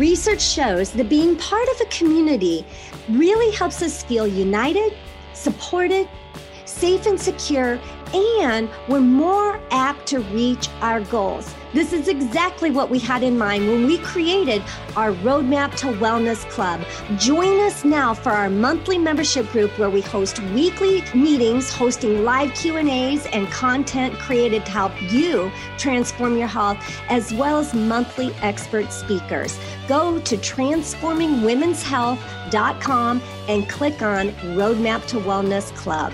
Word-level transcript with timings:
Research 0.00 0.40
shows 0.40 0.92
that 0.92 1.10
being 1.10 1.36
part 1.36 1.68
of 1.68 1.82
a 1.82 1.84
community 1.90 2.64
really 3.10 3.54
helps 3.54 3.82
us 3.82 4.02
feel 4.02 4.26
united, 4.26 4.96
supported, 5.34 6.08
safe 6.64 7.04
and 7.04 7.20
secure, 7.20 7.78
and 8.14 8.70
we're 8.88 9.00
more 9.00 9.60
apt 9.70 10.06
to 10.08 10.20
reach 10.20 10.68
our 10.80 11.00
goals. 11.00 11.54
This 11.72 11.92
is 11.92 12.08
exactly 12.08 12.72
what 12.72 12.90
we 12.90 12.98
had 12.98 13.22
in 13.22 13.38
mind 13.38 13.68
when 13.68 13.86
we 13.86 13.98
created 13.98 14.60
our 14.96 15.12
Roadmap 15.12 15.76
to 15.76 15.86
Wellness 15.86 16.44
Club. 16.50 16.80
Join 17.16 17.60
us 17.60 17.84
now 17.84 18.12
for 18.12 18.30
our 18.30 18.50
monthly 18.50 18.98
membership 18.98 19.48
group 19.52 19.78
where 19.78 19.88
we 19.88 20.00
host 20.00 20.40
weekly 20.52 21.04
meetings, 21.14 21.72
hosting 21.72 22.24
live 22.24 22.52
Q&As 22.54 23.24
and 23.26 23.48
content 23.52 24.18
created 24.18 24.66
to 24.66 24.72
help 24.72 24.90
you 25.12 25.52
transform 25.78 26.36
your 26.36 26.48
health 26.48 26.78
as 27.08 27.32
well 27.32 27.58
as 27.58 27.72
monthly 27.72 28.34
expert 28.42 28.92
speakers. 28.92 29.56
Go 29.86 30.18
to 30.20 30.36
transformingwomenshealth.com 30.36 33.22
and 33.48 33.68
click 33.68 34.02
on 34.02 34.30
Roadmap 34.30 35.06
to 35.06 35.18
Wellness 35.18 35.72
Club. 35.76 36.12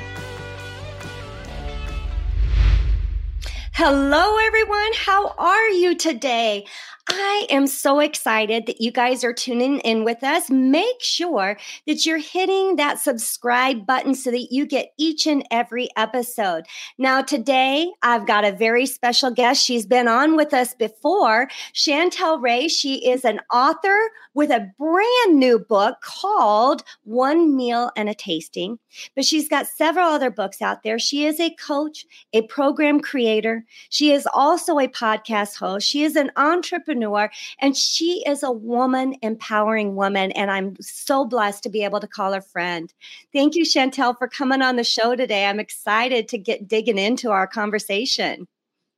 Hello, 3.79 4.39
everyone. 4.39 4.93
How 4.95 5.35
are 5.37 5.69
you 5.69 5.95
today? 5.95 6.65
I 7.09 7.47
am 7.51 7.67
so 7.67 8.01
excited 8.01 8.67
that 8.67 8.81
you 8.81 8.91
guys 8.91 9.23
are 9.23 9.35
tuning 9.35 9.81
in 9.81 10.03
with 10.03 10.25
us. 10.25 10.51
Make 10.51 11.01
sure 11.01 11.57
that 11.87 12.05
you're 12.05 12.19
hitting 12.19 12.77
that 12.77 12.99
subscribe 12.99 13.87
button 13.87 14.15
so 14.15 14.31
that 14.31 14.49
you 14.51 14.67
get 14.67 14.93
each 14.99 15.27
and 15.27 15.47
every 15.51 15.89
episode. 15.97 16.65
Now, 16.99 17.21
today 17.21 17.93
I've 18.03 18.27
got 18.27 18.45
a 18.45 18.51
very 18.51 18.87
special 18.87 19.31
guest. 19.31 19.63
She's 19.63 19.87
been 19.87 20.09
on 20.09 20.37
with 20.37 20.55
us 20.55 20.75
before, 20.75 21.49
Chantel 21.75 22.43
Ray. 22.43 22.67
She 22.69 23.09
is 23.09 23.25
an 23.25 23.41
author 23.53 23.99
with 24.35 24.51
a 24.51 24.73
brand 24.79 25.39
new 25.39 25.59
book 25.59 25.99
called 26.03 26.83
One 27.05 27.57
Meal 27.57 27.93
and 27.97 28.09
a 28.09 28.15
Tasting, 28.15 28.79
but 29.15 29.25
she's 29.25 29.49
got 29.49 29.67
several 29.67 30.09
other 30.09 30.31
books 30.31 30.61
out 30.61 30.83
there. 30.83 30.99
She 30.99 31.25
is 31.25 31.39
a 31.39 31.55
coach, 31.55 32.05
a 32.33 32.43
program 32.43 33.01
creator. 33.01 33.65
She 33.89 34.13
is 34.13 34.27
also 34.33 34.79
a 34.79 34.89
podcast 34.89 35.57
host. 35.57 35.89
She 35.89 36.03
is 36.03 36.17
an 36.17 36.31
entrepreneur 36.37 37.31
and 37.61 37.77
she 37.77 38.23
is 38.27 38.43
a 38.43 38.51
woman 38.51 39.17
empowering 39.23 39.95
woman. 39.95 40.33
And 40.33 40.51
I'm 40.51 40.77
so 40.81 41.25
blessed 41.25 41.63
to 41.65 41.69
be 41.69 41.85
able 41.85 42.01
to 42.01 42.07
call 42.07 42.33
her 42.33 42.41
friend. 42.41 42.93
Thank 43.33 43.55
you, 43.55 43.65
Chantel, 43.65 44.17
for 44.19 44.29
coming 44.29 44.63
on 44.63 44.77
the 44.77 44.85
show 44.85 45.17
today. 45.17 45.47
I'm 45.47 45.61
excited 45.61 46.29
to 46.29 46.39
get 46.39 46.69
digging 46.69 46.99
into 46.99 47.31
our 47.31 47.47
conversation. 47.47 48.47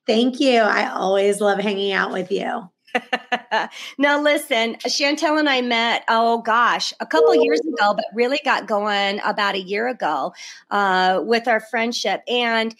Thank 0.06 0.40
you. 0.40 0.60
I 0.60 0.88
always 0.88 1.40
love 1.40 1.58
hanging 1.58 1.92
out 1.92 2.12
with 2.12 2.32
you. 2.32 2.70
now 3.98 4.20
listen 4.20 4.74
chantel 4.86 5.38
and 5.38 5.48
i 5.48 5.60
met 5.60 6.04
oh 6.08 6.40
gosh 6.40 6.92
a 7.00 7.06
couple 7.06 7.34
years 7.34 7.60
ago 7.60 7.92
but 7.94 8.06
really 8.14 8.40
got 8.44 8.66
going 8.66 9.20
about 9.24 9.54
a 9.54 9.60
year 9.60 9.88
ago 9.88 10.32
uh, 10.70 11.20
with 11.22 11.46
our 11.46 11.60
friendship 11.60 12.22
and 12.26 12.74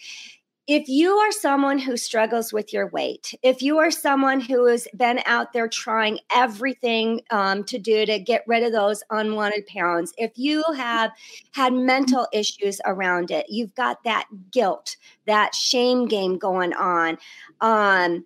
if 0.69 0.87
you 0.87 1.13
are 1.13 1.31
someone 1.31 1.79
who 1.79 1.97
struggles 1.97 2.53
with 2.53 2.71
your 2.71 2.85
weight, 2.89 3.33
if 3.41 3.59
you 3.63 3.79
are 3.79 3.89
someone 3.89 4.39
who 4.39 4.67
has 4.67 4.87
been 4.95 5.19
out 5.25 5.51
there 5.51 5.67
trying 5.67 6.19
everything 6.31 7.21
um, 7.31 7.63
to 7.63 7.79
do 7.79 8.05
to 8.05 8.19
get 8.19 8.43
rid 8.45 8.61
of 8.61 8.71
those 8.71 9.01
unwanted 9.09 9.65
pounds, 9.65 10.13
if 10.19 10.31
you 10.35 10.63
have 10.77 11.09
had 11.53 11.73
mental 11.73 12.27
issues 12.31 12.79
around 12.85 13.31
it, 13.31 13.47
you've 13.49 13.73
got 13.73 14.03
that 14.03 14.27
guilt, 14.51 14.95
that 15.25 15.55
shame 15.55 16.07
game 16.07 16.37
going 16.37 16.73
on. 16.73 17.17
Um, 17.61 18.23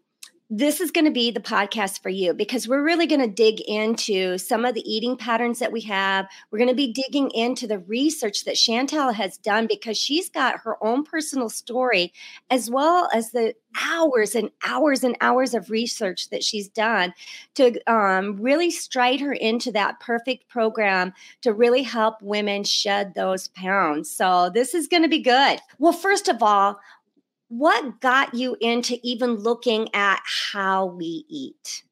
this 0.55 0.79
is 0.79 0.91
going 0.91 1.05
to 1.05 1.11
be 1.11 1.31
the 1.31 1.39
podcast 1.39 2.03
for 2.03 2.09
you 2.09 2.31
because 2.31 2.67
we're 2.67 2.83
really 2.83 3.07
going 3.07 3.21
to 3.21 3.27
dig 3.27 3.59
into 3.61 4.37
some 4.37 4.65
of 4.65 4.75
the 4.75 4.81
eating 4.81 5.17
patterns 5.17 5.57
that 5.57 5.71
we 5.71 5.81
have. 5.81 6.27
We're 6.51 6.59
going 6.59 6.69
to 6.69 6.75
be 6.75 6.93
digging 6.93 7.31
into 7.31 7.65
the 7.65 7.79
research 7.79 8.45
that 8.45 8.53
Chantel 8.53 9.15
has 9.15 9.37
done 9.37 9.65
because 9.65 9.97
she's 9.97 10.29
got 10.29 10.59
her 10.59 10.77
own 10.83 11.05
personal 11.05 11.49
story 11.49 12.13
as 12.51 12.69
well 12.69 13.09
as 13.11 13.31
the 13.31 13.55
hours 13.81 14.35
and 14.35 14.51
hours 14.63 15.03
and 15.03 15.17
hours 15.21 15.55
of 15.55 15.71
research 15.71 16.29
that 16.29 16.43
she's 16.43 16.67
done 16.67 17.15
to 17.55 17.79
um, 17.91 18.37
really 18.39 18.69
stride 18.69 19.21
her 19.21 19.33
into 19.33 19.71
that 19.71 19.99
perfect 19.99 20.47
program 20.49 21.13
to 21.41 21.51
really 21.51 21.81
help 21.81 22.21
women 22.21 22.63
shed 22.63 23.15
those 23.15 23.47
pounds. 23.49 24.11
So, 24.11 24.51
this 24.53 24.75
is 24.75 24.87
going 24.87 25.01
to 25.01 25.09
be 25.09 25.21
good. 25.21 25.59
Well, 25.79 25.93
first 25.93 26.27
of 26.27 26.43
all, 26.43 26.79
what 27.57 28.01
got 28.01 28.33
you 28.33 28.57
into 28.59 28.97
even 29.03 29.35
looking 29.35 29.93
at 29.93 30.21
how 30.51 30.87
we 30.87 31.25
eat? 31.29 31.83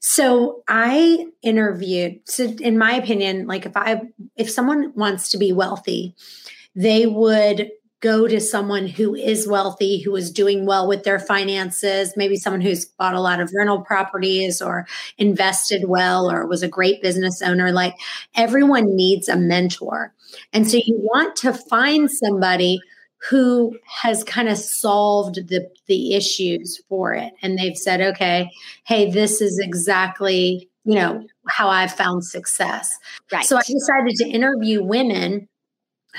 So 0.00 0.62
I 0.66 1.26
interviewed 1.42 2.20
so 2.24 2.44
in 2.44 2.76
my 2.76 2.94
opinion 2.94 3.46
like 3.46 3.66
if 3.66 3.76
I 3.76 4.02
if 4.36 4.50
someone 4.50 4.92
wants 4.96 5.30
to 5.30 5.38
be 5.38 5.52
wealthy 5.52 6.16
they 6.74 7.06
would 7.06 7.70
go 8.00 8.26
to 8.26 8.40
someone 8.40 8.86
who 8.86 9.14
is 9.14 9.46
wealthy 9.46 10.00
who 10.00 10.16
is 10.16 10.32
doing 10.32 10.64
well 10.64 10.88
with 10.88 11.04
their 11.04 11.18
finances 11.18 12.14
maybe 12.16 12.36
someone 12.36 12.62
who's 12.62 12.86
bought 12.86 13.14
a 13.14 13.20
lot 13.20 13.40
of 13.40 13.52
rental 13.54 13.82
properties 13.82 14.62
or 14.62 14.86
invested 15.18 15.84
well 15.86 16.30
or 16.30 16.46
was 16.46 16.62
a 16.62 16.68
great 16.68 17.02
business 17.02 17.42
owner 17.42 17.70
like 17.70 17.94
everyone 18.34 18.96
needs 18.96 19.28
a 19.28 19.36
mentor 19.36 20.14
and 20.52 20.70
so 20.70 20.78
you 20.78 20.96
want 20.96 21.36
to 21.36 21.52
find 21.52 22.10
somebody 22.10 22.80
who 23.28 23.78
has 23.86 24.24
kind 24.24 24.48
of 24.48 24.56
solved 24.56 25.48
the 25.48 25.68
the 25.86 26.14
issues 26.14 26.80
for 26.88 27.12
it. 27.12 27.32
And 27.42 27.58
they've 27.58 27.76
said 27.76 28.00
okay 28.00 28.50
hey 28.84 29.10
this 29.10 29.40
is 29.40 29.58
exactly 29.58 30.68
you 30.84 30.94
know 30.94 31.26
how 31.48 31.68
i've 31.68 31.92
found 31.92 32.24
success. 32.24 32.90
Right. 33.32 33.44
So 33.44 33.56
i 33.56 33.62
decided 33.62 34.16
to 34.16 34.28
interview 34.28 34.82
women 34.82 35.48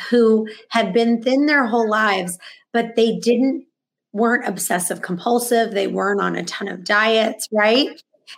who 0.09 0.47
had 0.69 0.93
been 0.93 1.21
thin 1.21 1.47
their 1.47 1.65
whole 1.65 1.89
lives 1.89 2.37
but 2.71 2.95
they 2.95 3.17
didn't 3.17 3.65
weren't 4.13 4.47
obsessive 4.47 5.01
compulsive. 5.01 5.71
They 5.71 5.87
weren't 5.87 6.21
on 6.21 6.35
a 6.35 6.43
ton 6.43 6.67
of 6.67 6.83
diets 6.83 7.47
right? 7.51 7.89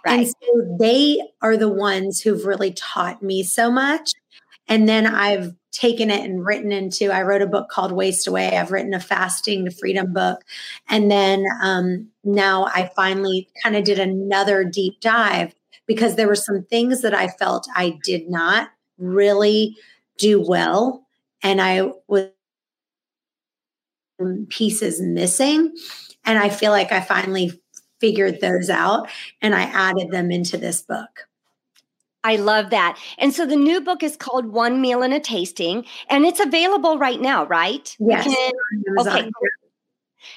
Right. 0.06 0.20
And 0.20 0.28
so 0.28 0.78
they 0.80 1.22
are 1.42 1.58
the 1.58 1.70
ones 1.70 2.22
who've 2.22 2.46
really 2.46 2.74
taught 2.74 3.22
me 3.22 3.44
so 3.44 3.70
much. 3.70 4.14
And 4.68 4.88
then 4.88 5.06
I've 5.06 5.54
taken 5.74 6.12
it 6.12 6.24
and 6.24 6.46
written 6.46 6.72
into 6.72 7.12
i 7.12 7.22
wrote 7.24 7.42
a 7.42 7.48
book 7.48 7.68
called 7.68 7.92
waist 7.92 8.28
away. 8.28 8.56
I've 8.56 8.72
written 8.72 8.94
a 8.94 9.00
fasting 9.00 9.66
to 9.66 9.72
freedom 9.72 10.14
book. 10.14 10.44
And 10.88 11.12
then 11.12 11.44
um, 11.62 12.08
now 12.24 12.66
i 12.66 12.90
finally 12.96 13.50
kind 13.62 13.76
of 13.76 13.84
did 13.84 14.00
another 14.00 14.64
deep 14.64 15.02
dive 15.02 15.54
because 15.88 16.16
there 16.16 16.28
were 16.28 16.36
some 16.36 16.64
things 16.70 17.02
that 17.02 17.14
i 17.14 17.28
felt 17.28 17.68
i 17.76 17.98
did 18.04 18.30
not 18.30 18.70
really 18.98 19.76
do 20.18 20.40
well 20.40 21.06
and 21.42 21.60
i 21.60 21.90
was 22.08 22.30
pieces 24.48 25.02
missing. 25.02 25.76
And 26.24 26.38
i 26.38 26.50
feel 26.50 26.72
like 26.72 26.92
i 26.92 27.02
finally 27.02 27.60
figured 28.00 28.42
those 28.42 28.70
out 28.70 29.10
and 29.42 29.56
i 29.56 29.64
added 29.64 30.12
them 30.12 30.30
into 30.30 30.56
this 30.58 30.82
book 30.84 31.28
I 32.24 32.38
love 32.38 32.70
that. 32.70 32.98
And 33.18 33.34
so 33.34 33.46
the 33.46 33.56
new 33.56 33.82
book 33.82 34.02
is 34.04 34.16
called 34.16 34.46
One 34.48 34.82
Meal 34.82 35.02
and 35.04 35.14
a 35.14 35.20
Tasting, 35.20 35.86
and 36.10 36.26
it's 36.26 36.40
available 36.40 36.98
right 36.98 37.20
now, 37.20 37.46
right? 37.46 37.96
Yes. 38.00 38.24
Can, 38.26 38.54
okay. 39.00 39.30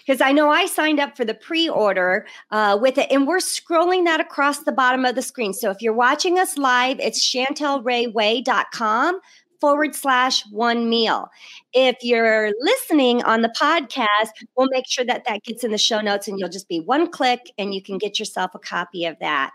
Because 0.05 0.21
I 0.21 0.33
know 0.33 0.51
I 0.51 0.67
signed 0.67 0.99
up 0.99 1.17
for 1.17 1.25
the 1.25 1.35
pre 1.35 1.69
order 1.69 2.27
uh, 2.51 2.77
with 2.81 2.99
it, 2.99 3.07
and 3.11 3.27
we're 3.27 3.39
scrolling 3.39 4.05
that 4.05 4.21
across 4.21 4.61
the 4.61 4.73
bottom 4.73 5.05
of 5.05 5.15
the 5.15 5.23
screen. 5.23 5.53
So 5.53 5.71
if 5.71 5.81
you're 5.81 5.93
watching 5.93 6.39
us 6.39 6.59
live, 6.59 6.99
it's 7.01 7.25
chantelrayway.com 7.25 9.21
forward 9.61 9.95
slash 9.95 10.45
one 10.51 10.89
meal. 10.89 11.29
If 11.73 11.97
you're 12.03 12.53
listening 12.61 13.23
on 13.23 13.43
the 13.43 13.49
podcast, 13.49 14.31
we'll 14.57 14.69
make 14.71 14.87
sure 14.89 15.05
that 15.05 15.25
that 15.25 15.45
gets 15.45 15.65
in 15.65 15.71
the 15.71 15.79
show 15.79 16.01
notes 16.01 16.29
and 16.29 16.39
you'll 16.39 16.49
just 16.49 16.69
be 16.69 16.81
one 16.81 17.11
click 17.11 17.51
and 17.59 17.75
you 17.75 17.83
can 17.83 17.99
get 17.99 18.19
yourself 18.19 18.55
a 18.55 18.59
copy 18.59 19.07
of 19.07 19.19
that. 19.21 19.53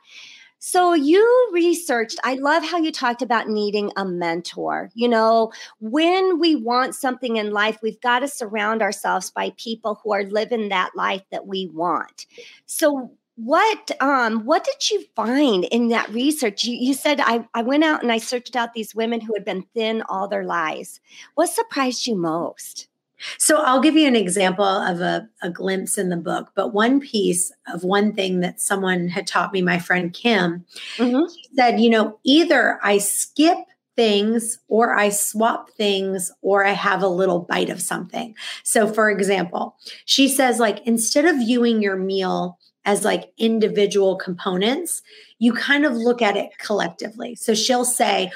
So 0.64 0.94
you 0.94 1.50
researched, 1.52 2.20
I 2.24 2.36
love 2.36 2.64
how 2.64 2.78
you 2.78 2.92
talked 2.92 3.24
about 3.24 3.50
needing 3.50 3.92
a 3.98 4.06
mentor. 4.06 4.92
You 4.94 5.10
know, 5.10 5.52
when 5.80 6.38
we 6.38 6.56
want 6.56 6.94
something 6.94 7.38
in 7.38 7.50
life, 7.50 7.80
we've 7.82 8.00
got 8.00 8.20
to 8.20 8.28
surround 8.28 8.84
ourselves 8.84 9.32
by 9.32 9.54
people 9.58 10.00
who 10.04 10.14
are 10.14 10.24
living 10.24 10.70
that 10.70 10.92
life 10.96 11.24
that 11.32 11.48
we 11.48 11.66
want. 11.74 12.28
So 12.68 13.12
what 13.36 13.90
um 14.02 14.46
what 14.46 14.64
did 14.64 14.92
you 14.92 15.04
find 15.16 15.64
in 15.72 15.88
that 15.88 16.10
research 16.10 16.66
you, 16.66 16.76
you 16.76 16.94
said 16.94 17.20
I, 17.22 17.48
I 17.54 17.62
went 17.62 17.86
out 17.86 18.04
and 18.04 18.12
i 18.12 18.18
searched 18.18 18.58
out 18.58 18.74
these 18.74 18.94
women 18.94 19.22
who 19.22 19.34
had 19.34 19.46
been 19.46 19.64
thin 19.74 20.04
all 20.10 20.28
their 20.28 20.44
lives 20.44 21.00
what 21.36 21.48
surprised 21.48 22.06
you 22.06 22.16
most 22.18 22.90
so 23.38 23.62
I'll 23.62 23.82
give 23.82 23.96
you 23.96 24.08
an 24.08 24.16
example 24.16 24.66
of 24.66 25.02
a, 25.02 25.28
a, 25.42 25.50
glimpse 25.50 25.98
in 25.98 26.10
the 26.10 26.18
book, 26.18 26.52
but 26.56 26.74
one 26.74 27.00
piece 27.00 27.52
of 27.74 27.84
one 27.84 28.14
thing 28.14 28.40
that 28.42 28.60
someone 28.60 29.08
had 29.08 29.28
taught 29.28 29.54
me, 29.54 29.62
my 29.62 29.80
friend 29.80 30.14
Kim, 30.14 30.66
mm-hmm. 30.98 31.32
she 31.34 31.56
said, 31.56 31.80
you 31.80 31.90
know, 31.90 32.20
either 32.24 32.80
I 32.84 32.98
skip 32.98 33.58
things 33.96 34.58
or 34.68 34.96
I 34.96 35.10
swap 35.10 35.70
things 35.72 36.32
or 36.42 36.66
I 36.66 36.72
have 36.72 37.04
a 37.04 37.08
little 37.08 37.40
bite 37.40 37.70
of 37.70 37.82
something. 37.82 38.36
So 38.64 38.92
for 38.92 39.10
example, 39.10 39.76
she 40.06 40.28
says 40.28 40.60
like 40.60 40.86
instead 40.88 41.26
of 41.26 41.38
viewing 41.38 41.82
your 41.82 41.98
meal 41.98 42.58
as 42.86 43.06
like 43.06 43.32
individual 43.38 44.16
components, 44.16 45.02
you 45.40 45.54
kind 45.54 45.86
of 45.86 45.94
look 45.94 46.22
at 46.22 46.38
it 46.38 46.58
collectively. 46.58 47.36
So 47.36 47.54
she'll 47.54 47.86
say, 47.86 48.32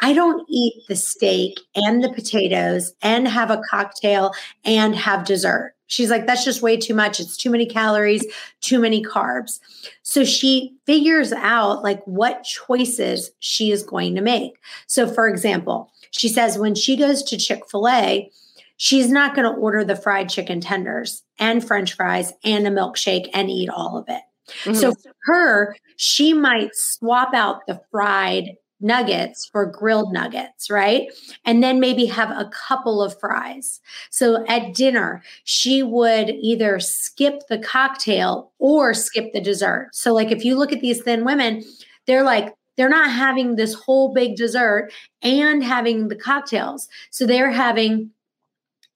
I 0.00 0.12
don't 0.12 0.46
eat 0.48 0.84
the 0.88 0.96
steak 0.96 1.60
and 1.74 2.02
the 2.02 2.12
potatoes 2.12 2.94
and 3.02 3.28
have 3.28 3.50
a 3.50 3.62
cocktail 3.68 4.32
and 4.64 4.96
have 4.96 5.24
dessert. 5.24 5.74
She's 5.86 6.10
like, 6.10 6.26
that's 6.26 6.44
just 6.44 6.62
way 6.62 6.78
too 6.78 6.94
much. 6.94 7.20
It's 7.20 7.36
too 7.36 7.50
many 7.50 7.66
calories, 7.66 8.24
too 8.62 8.78
many 8.78 9.04
carbs. 9.04 9.60
So 10.02 10.24
she 10.24 10.74
figures 10.86 11.32
out 11.34 11.82
like 11.82 12.02
what 12.04 12.44
choices 12.44 13.30
she 13.40 13.70
is 13.70 13.82
going 13.82 14.14
to 14.14 14.22
make. 14.22 14.52
So, 14.86 15.06
for 15.06 15.28
example, 15.28 15.92
she 16.10 16.28
says 16.30 16.56
when 16.56 16.74
she 16.74 16.96
goes 16.96 17.22
to 17.24 17.36
Chick 17.36 17.68
fil 17.70 17.88
A, 17.88 18.30
she's 18.78 19.10
not 19.10 19.34
going 19.34 19.46
to 19.46 19.60
order 19.60 19.84
the 19.84 19.94
fried 19.94 20.30
chicken 20.30 20.62
tenders 20.62 21.22
and 21.38 21.62
french 21.66 21.92
fries 21.92 22.32
and 22.42 22.66
a 22.66 22.70
milkshake 22.70 23.28
and 23.34 23.50
eat 23.50 23.68
all 23.68 23.98
of 23.98 24.06
it. 24.08 24.22
Mm-hmm. 24.64 24.74
So 24.74 24.94
for 24.94 25.12
her, 25.24 25.76
she 25.96 26.32
might 26.32 26.74
swap 26.74 27.34
out 27.34 27.66
the 27.66 27.80
fried 27.90 28.56
nuggets 28.82 29.46
for 29.46 29.66
grilled 29.66 30.12
nuggets, 30.12 30.70
right? 30.70 31.08
And 31.44 31.62
then 31.62 31.80
maybe 31.80 32.06
have 32.06 32.30
a 32.30 32.50
couple 32.52 33.02
of 33.02 33.18
fries. 33.18 33.80
So 34.10 34.44
at 34.46 34.74
dinner, 34.74 35.22
she 35.44 35.82
would 35.82 36.30
either 36.30 36.80
skip 36.80 37.42
the 37.48 37.58
cocktail 37.58 38.52
or 38.58 38.94
skip 38.94 39.32
the 39.32 39.40
dessert. 39.40 39.90
So, 39.92 40.12
like, 40.12 40.30
if 40.30 40.44
you 40.44 40.56
look 40.56 40.72
at 40.72 40.80
these 40.80 41.02
thin 41.02 41.24
women, 41.24 41.64
they're 42.06 42.24
like, 42.24 42.54
they're 42.76 42.88
not 42.88 43.10
having 43.10 43.56
this 43.56 43.74
whole 43.74 44.12
big 44.12 44.36
dessert 44.36 44.90
and 45.22 45.62
having 45.62 46.08
the 46.08 46.16
cocktails. 46.16 46.88
So 47.10 47.26
they're 47.26 47.50
having 47.50 48.10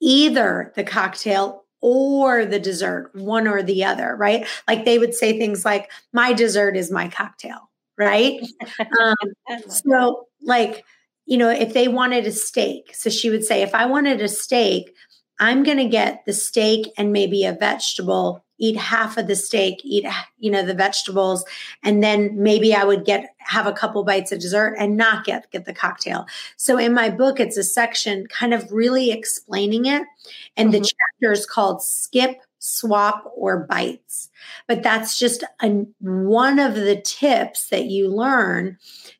either 0.00 0.72
the 0.76 0.84
cocktail 0.84 1.64
or 1.80 2.44
the 2.44 2.58
dessert, 2.58 3.10
one 3.14 3.46
or 3.46 3.62
the 3.62 3.84
other, 3.84 4.16
right? 4.16 4.46
Like 4.66 4.84
they 4.84 4.98
would 4.98 5.14
say 5.14 5.38
things 5.38 5.64
like, 5.64 5.90
my 6.12 6.32
dessert 6.32 6.76
is 6.76 6.90
my 6.90 7.08
cocktail 7.08 7.70
right? 7.98 8.40
Um, 9.02 9.16
so, 9.68 10.26
like, 10.42 10.84
you 11.26 11.36
know, 11.36 11.50
if 11.50 11.74
they 11.74 11.88
wanted 11.88 12.26
a 12.26 12.32
steak, 12.32 12.94
so 12.94 13.10
she 13.10 13.30
would 13.30 13.44
say, 13.44 13.62
if 13.62 13.74
I 13.74 13.86
wanted 13.86 14.20
a 14.20 14.28
steak, 14.28 14.94
I'm 15.38 15.62
going 15.62 15.78
to 15.78 15.88
get 15.88 16.24
the 16.24 16.32
steak 16.32 16.90
and 16.96 17.12
maybe 17.12 17.44
a 17.44 17.52
vegetable, 17.52 18.44
eat 18.58 18.76
half 18.76 19.18
of 19.18 19.26
the 19.26 19.36
steak, 19.36 19.80
eat, 19.84 20.06
you 20.38 20.50
know, 20.50 20.64
the 20.64 20.72
vegetables, 20.72 21.44
and 21.82 22.02
then 22.02 22.30
maybe 22.34 22.74
I 22.74 22.84
would 22.84 23.04
get, 23.04 23.34
have 23.38 23.66
a 23.66 23.72
couple 23.72 24.02
bites 24.04 24.32
of 24.32 24.40
dessert 24.40 24.76
and 24.78 24.96
not 24.96 25.24
get, 25.24 25.50
get 25.50 25.66
the 25.66 25.74
cocktail. 25.74 26.26
So 26.56 26.78
in 26.78 26.94
my 26.94 27.10
book, 27.10 27.38
it's 27.38 27.58
a 27.58 27.64
section 27.64 28.26
kind 28.28 28.54
of 28.54 28.70
really 28.72 29.10
explaining 29.10 29.86
it. 29.86 30.04
And 30.56 30.72
mm-hmm. 30.72 30.82
the 30.82 30.88
chapter 30.88 31.32
is 31.32 31.44
called 31.44 31.82
Skip, 31.82 32.38
Swap, 32.58 33.30
or 33.36 33.66
Bites. 33.66 34.28
But 34.66 34.82
that's 34.82 35.18
just 35.18 35.44
a, 35.62 35.68
one 36.00 36.58
of 36.58 36.74
the 36.74 37.00
tips 37.00 37.68
that 37.68 37.86
you 37.86 38.08
learn 38.08 38.78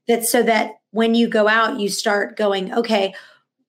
that 0.08 0.24
so 0.24 0.42
that 0.42 0.72
when 0.90 1.14
you 1.14 1.28
go 1.28 1.48
out, 1.48 1.78
you 1.78 1.88
start 1.88 2.36
going, 2.36 2.72
okay, 2.72 3.14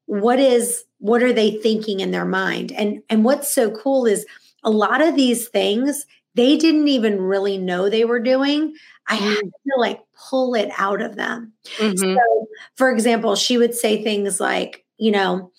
what 0.06 0.40
is 0.40 0.84
what 1.00 1.22
are 1.22 1.34
they 1.34 1.52
thinking 1.52 2.00
in 2.00 2.12
their 2.12 2.26
mind? 2.26 2.72
And 2.72 3.04
and 3.10 3.24
what's 3.24 3.54
so 3.54 3.72
cool 3.72 4.06
is 4.06 4.26
a 4.64 4.72
lot 4.72 5.02
of 5.02 5.16
these 5.16 5.48
things 5.48 6.06
they 6.38 6.56
didn't 6.56 6.88
even 6.88 7.20
really 7.20 7.58
know 7.58 7.90
they 7.90 8.06
were 8.06 8.20
doing. 8.20 8.76
I 9.08 9.16
had 9.16 9.38
mm. 9.44 9.52
to 9.52 9.80
like 9.80 10.00
pull 10.30 10.54
it 10.54 10.70
out 10.78 11.02
of 11.02 11.16
them. 11.16 11.52
Mm-hmm. 11.78 12.14
So, 12.16 12.48
for 12.76 12.92
example, 12.92 13.36
she 13.36 13.58
would 13.58 13.74
say 13.74 14.04
things 14.04 14.40
like, 14.40 14.86
you 14.98 15.12
know, 15.12 15.52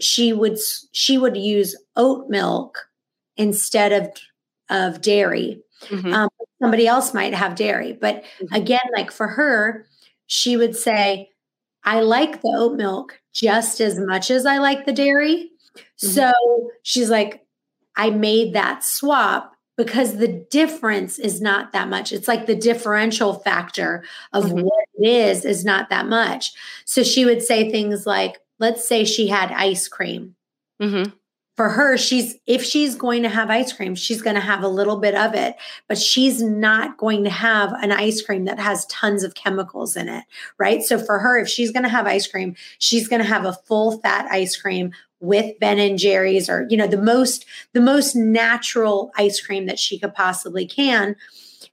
she 0.00 0.32
would 0.32 0.58
she 0.92 1.18
would 1.18 1.36
use 1.36 1.76
oat 1.96 2.28
milk 2.28 2.88
instead 3.36 3.92
of 3.92 4.10
of 4.70 5.00
dairy. 5.00 5.62
Mm-hmm. 5.82 6.12
Um, 6.12 6.28
somebody 6.60 6.86
else 6.86 7.14
might 7.14 7.34
have 7.34 7.56
dairy. 7.56 7.92
But 7.92 8.24
mm-hmm. 8.40 8.54
again, 8.54 8.80
like 8.96 9.10
for 9.10 9.28
her, 9.28 9.86
she 10.26 10.56
would 10.56 10.76
say, 10.76 11.30
I 11.84 12.00
like 12.00 12.40
the 12.40 12.54
oat 12.56 12.76
milk 12.76 13.20
just 13.32 13.80
as 13.80 13.98
much 13.98 14.30
as 14.30 14.46
I 14.46 14.58
like 14.58 14.86
the 14.86 14.92
dairy. 14.92 15.50
Mm-hmm. 15.76 16.08
So 16.08 16.32
she's 16.82 17.10
like, 17.10 17.44
I 17.96 18.10
made 18.10 18.54
that 18.54 18.82
swap 18.82 19.54
because 19.76 20.16
the 20.16 20.28
difference 20.50 21.18
is 21.18 21.40
not 21.40 21.72
that 21.72 21.88
much. 21.88 22.12
It's 22.12 22.28
like 22.28 22.46
the 22.46 22.56
differential 22.56 23.34
factor 23.34 24.04
of 24.32 24.44
mm-hmm. 24.44 24.62
what 24.62 24.84
it 24.94 25.06
is 25.06 25.44
is 25.44 25.64
not 25.64 25.90
that 25.90 26.06
much. 26.06 26.52
So 26.84 27.02
she 27.02 27.24
would 27.24 27.42
say 27.42 27.70
things 27.70 28.06
like, 28.06 28.38
let's 28.58 28.86
say 28.86 29.04
she 29.04 29.28
had 29.28 29.50
ice 29.50 29.88
cream. 29.88 30.36
Mm-hmm 30.80 31.10
for 31.56 31.68
her 31.68 31.96
she's 31.96 32.36
if 32.46 32.62
she's 32.62 32.94
going 32.94 33.22
to 33.22 33.28
have 33.28 33.50
ice 33.50 33.72
cream 33.72 33.94
she's 33.94 34.22
going 34.22 34.34
to 34.34 34.40
have 34.40 34.62
a 34.62 34.68
little 34.68 34.98
bit 34.98 35.14
of 35.14 35.34
it 35.34 35.56
but 35.88 35.98
she's 35.98 36.42
not 36.42 36.96
going 36.98 37.24
to 37.24 37.30
have 37.30 37.72
an 37.82 37.92
ice 37.92 38.22
cream 38.22 38.44
that 38.44 38.58
has 38.58 38.86
tons 38.86 39.22
of 39.22 39.34
chemicals 39.34 39.96
in 39.96 40.08
it 40.08 40.24
right? 40.58 40.82
So 40.82 40.98
for 40.98 41.18
her 41.18 41.38
if 41.38 41.48
she's 41.48 41.70
going 41.70 41.84
to 41.84 41.88
have 41.88 42.06
ice 42.06 42.26
cream 42.26 42.54
she's 42.78 43.08
going 43.08 43.22
to 43.22 43.28
have 43.28 43.44
a 43.44 43.52
full 43.52 43.98
fat 44.00 44.26
ice 44.30 44.56
cream 44.56 44.92
with 45.20 45.58
ben 45.58 45.78
and 45.78 45.98
jerry's 45.98 46.50
or 46.50 46.66
you 46.68 46.76
know 46.76 46.86
the 46.86 47.00
most 47.00 47.46
the 47.72 47.80
most 47.80 48.14
natural 48.14 49.10
ice 49.16 49.40
cream 49.40 49.66
that 49.66 49.78
she 49.78 49.98
could 49.98 50.14
possibly 50.14 50.66
can 50.66 51.16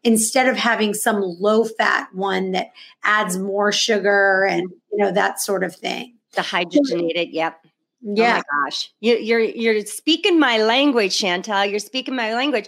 instead 0.04 0.48
of 0.48 0.58
having 0.58 0.94
some 0.94 1.22
low 1.22 1.64
fat 1.64 2.08
one 2.14 2.52
that 2.52 2.72
adds 3.04 3.38
more 3.38 3.72
sugar 3.72 4.46
and 4.46 4.70
you 4.92 4.98
know 4.98 5.12
that 5.12 5.40
sort 5.40 5.64
of 5.64 5.76
thing. 5.76 6.16
The 6.34 6.42
hydrogenated 6.42 7.30
yep 7.32 7.61
yeah. 8.02 8.42
Oh 8.42 8.58
my 8.58 8.66
gosh. 8.66 8.92
You, 9.00 9.18
you're 9.18 9.40
you're 9.40 9.86
speaking 9.86 10.40
my 10.40 10.58
language, 10.58 11.18
Chantel. 11.18 11.70
You're 11.70 11.80
speaking 11.80 12.16
my 12.16 12.34
language. 12.34 12.68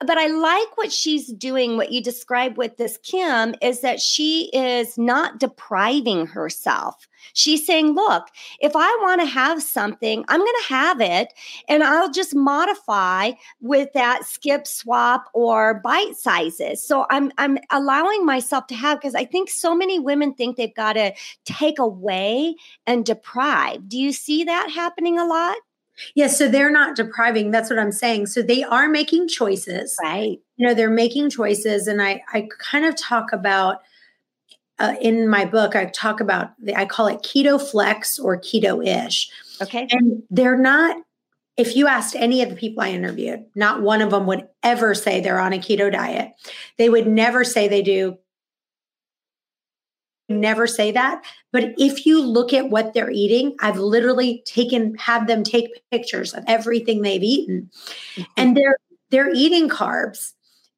But 0.00 0.18
I 0.18 0.26
like 0.26 0.76
what 0.76 0.92
she's 0.92 1.32
doing. 1.32 1.76
What 1.76 1.92
you 1.92 2.02
describe 2.02 2.58
with 2.58 2.76
this 2.76 2.98
Kim 2.98 3.54
is 3.62 3.80
that 3.80 4.00
she 4.00 4.50
is 4.52 4.98
not 4.98 5.40
depriving 5.40 6.26
herself. 6.26 7.08
She's 7.32 7.66
saying, 7.66 7.94
look, 7.94 8.28
if 8.60 8.72
I 8.76 8.88
want 9.02 9.20
to 9.22 9.26
have 9.26 9.62
something, 9.62 10.24
I'm 10.28 10.40
going 10.40 10.52
to 10.62 10.68
have 10.68 11.00
it 11.00 11.32
and 11.68 11.82
I'll 11.82 12.10
just 12.10 12.34
modify 12.34 13.32
with 13.60 13.92
that 13.94 14.24
skip 14.24 14.66
swap 14.66 15.30
or 15.32 15.74
bite 15.74 16.16
sizes. 16.16 16.86
So 16.86 17.06
I'm 17.10 17.32
I'm 17.38 17.58
allowing 17.70 18.26
myself 18.26 18.66
to 18.68 18.74
have 18.74 19.00
because 19.00 19.14
I 19.14 19.24
think 19.24 19.48
so 19.48 19.74
many 19.74 19.98
women 19.98 20.34
think 20.34 20.56
they've 20.56 20.74
got 20.74 20.94
to 20.94 21.14
take 21.44 21.78
away 21.78 22.56
and 22.86 23.06
deprive. 23.06 23.88
Do 23.88 23.98
you 23.98 24.12
see 24.12 24.44
that 24.44 24.70
happening 24.74 25.18
a 25.18 25.24
lot? 25.24 25.56
Yes, 26.14 26.36
so 26.36 26.48
they're 26.48 26.72
not 26.72 26.96
depriving. 26.96 27.52
That's 27.52 27.70
what 27.70 27.78
I'm 27.78 27.92
saying. 27.92 28.26
So 28.26 28.42
they 28.42 28.64
are 28.64 28.88
making 28.88 29.28
choices. 29.28 29.96
Right. 30.02 30.40
You 30.56 30.66
know, 30.66 30.74
they're 30.74 30.90
making 30.90 31.30
choices. 31.30 31.86
And 31.86 32.02
I, 32.02 32.20
I 32.32 32.48
kind 32.58 32.84
of 32.84 32.96
talk 32.96 33.32
about 33.32 33.78
uh, 34.80 34.94
in 35.00 35.28
my 35.28 35.44
book, 35.44 35.76
I 35.76 35.84
talk 35.86 36.18
about, 36.18 36.50
the, 36.60 36.76
I 36.76 36.84
call 36.84 37.06
it 37.06 37.22
keto 37.22 37.62
flex 37.62 38.18
or 38.18 38.40
keto 38.40 38.84
ish. 38.84 39.30
Okay. 39.62 39.86
And 39.90 40.24
they're 40.30 40.58
not, 40.58 40.96
if 41.56 41.76
you 41.76 41.86
asked 41.86 42.16
any 42.16 42.42
of 42.42 42.50
the 42.50 42.56
people 42.56 42.82
I 42.82 42.88
interviewed, 42.88 43.44
not 43.54 43.82
one 43.82 44.02
of 44.02 44.10
them 44.10 44.26
would 44.26 44.48
ever 44.64 44.92
say 44.96 45.20
they're 45.20 45.38
on 45.38 45.52
a 45.52 45.58
keto 45.58 45.92
diet. 45.92 46.32
They 46.76 46.88
would 46.88 47.06
never 47.06 47.44
say 47.44 47.68
they 47.68 47.82
do 47.82 48.18
never 50.28 50.66
say 50.66 50.90
that. 50.92 51.24
But 51.52 51.74
if 51.78 52.06
you 52.06 52.22
look 52.22 52.52
at 52.52 52.70
what 52.70 52.94
they're 52.94 53.10
eating, 53.10 53.56
I've 53.60 53.78
literally 53.78 54.42
taken, 54.46 54.94
had 54.96 55.26
them 55.26 55.42
take 55.42 55.68
pictures 55.90 56.34
of 56.34 56.44
everything 56.46 57.02
they've 57.02 57.22
eaten. 57.22 57.70
Mm-hmm. 58.16 58.22
And 58.36 58.56
they're 58.56 58.76
they're 59.10 59.32
eating 59.32 59.68
carbs 59.68 60.32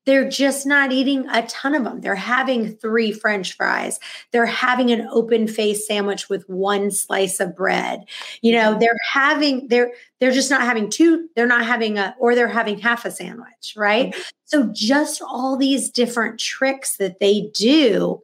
they're 0.07 0.29
just 0.29 0.67
not 0.67 0.93
eating 0.93 1.29
a 1.29 1.45
ton 1.49 1.75
of 1.75 1.85
them. 1.85 2.01
They're 2.01 2.15
having 2.15 2.77
three 2.77 3.11
French 3.11 3.57
fries. 3.57 3.99
They're 4.31 4.47
having 4.47 4.93
an 4.93 5.09
open 5.11 5.49
face 5.49 5.87
sandwich 5.87 6.31
with 6.31 6.49
one 6.49 6.93
slice 6.93 7.41
of 7.41 7.57
bread. 7.57 8.05
You 8.41 8.53
know, 8.53 8.71
mm-hmm. 8.71 8.79
they're 8.79 8.99
having 9.11 9.69
they're 9.69 9.93
they're 10.21 10.31
just 10.31 10.51
not 10.51 10.63
having 10.63 10.89
two. 10.89 11.29
They're 11.35 11.47
not 11.47 11.67
having 11.67 11.99
a 11.99 12.15
or 12.21 12.35
they're 12.35 12.49
having 12.49 12.79
half 12.79 13.05
a 13.05 13.11
sandwich, 13.11 13.75
right? 13.77 14.13
Mm-hmm. 14.13 14.21
So 14.45 14.71
just 14.73 15.21
all 15.21 15.57
these 15.57 15.91
different 15.91 16.39
tricks 16.39 16.97
that 16.99 17.19
they 17.19 17.51
do 17.53 18.23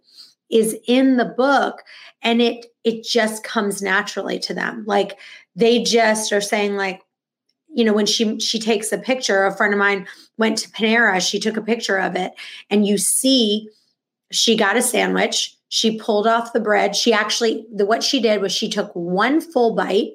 is 0.53 0.77
in 0.87 1.17
the 1.17 1.25
book 1.25 1.83
and 2.23 2.41
it 2.41 2.67
it 2.85 3.05
just 3.05 3.43
comes 3.43 3.83
naturally 3.83 4.39
to 4.41 4.55
them. 4.55 4.85
Like 4.87 5.19
they 5.57 5.83
just 5.83 6.33
are 6.33 6.41
saying 6.41 6.77
like 6.77 7.03
you 7.75 7.85
know 7.85 7.93
when 7.93 8.07
she 8.07 8.39
she 8.39 8.59
takes 8.59 8.93
a 8.93 8.99
picture 8.99 9.45
a 9.45 9.57
friend 9.57 9.73
of 9.73 9.79
mine 9.79 10.07
went 10.37 10.59
to 10.59 10.71
panera 10.71 11.27
she 11.27 11.41
took 11.41 11.57
a 11.57 11.63
picture 11.63 11.99
of 11.99 12.15
it 12.15 12.33
and 12.71 12.87
you 12.87 12.99
see 12.99 13.69
she 14.31 14.57
got 14.57 14.77
a 14.77 14.83
sandwich 14.83 15.57
she 15.69 15.99
pulled 15.99 16.27
off 16.27 16.53
the 16.53 16.61
bread 16.61 16.95
she 16.95 17.13
actually 17.13 17.67
the 17.75 17.87
what 17.87 18.03
she 18.03 18.21
did 18.21 18.41
was 18.41 18.53
she 18.53 18.69
took 18.69 18.91
one 18.93 19.41
full 19.41 19.75
bite 19.75 20.13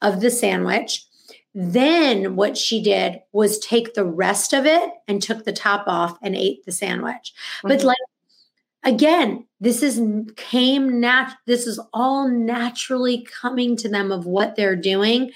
of 0.00 0.20
the 0.20 0.30
sandwich 0.30 1.04
then 1.54 2.36
what 2.36 2.56
she 2.56 2.82
did 2.82 3.20
was 3.32 3.58
take 3.58 3.94
the 3.94 4.04
rest 4.04 4.52
of 4.52 4.64
it 4.64 4.90
and 5.08 5.22
took 5.22 5.44
the 5.44 5.52
top 5.52 5.84
off 5.86 6.16
and 6.22 6.36
ate 6.36 6.64
the 6.64 6.72
sandwich 6.72 7.34
mm-hmm. 7.58 7.68
but 7.68 7.82
like 7.82 7.96
again 8.84 9.44
this 9.60 9.82
is 9.82 10.00
came 10.36 11.00
nat 11.00 11.34
this 11.46 11.66
is 11.66 11.80
all 11.92 12.28
naturally 12.28 13.26
coming 13.40 13.76
to 13.76 13.88
them 13.88 14.12
of 14.12 14.26
what 14.26 14.56
they're 14.56 14.76
doing 14.76 15.30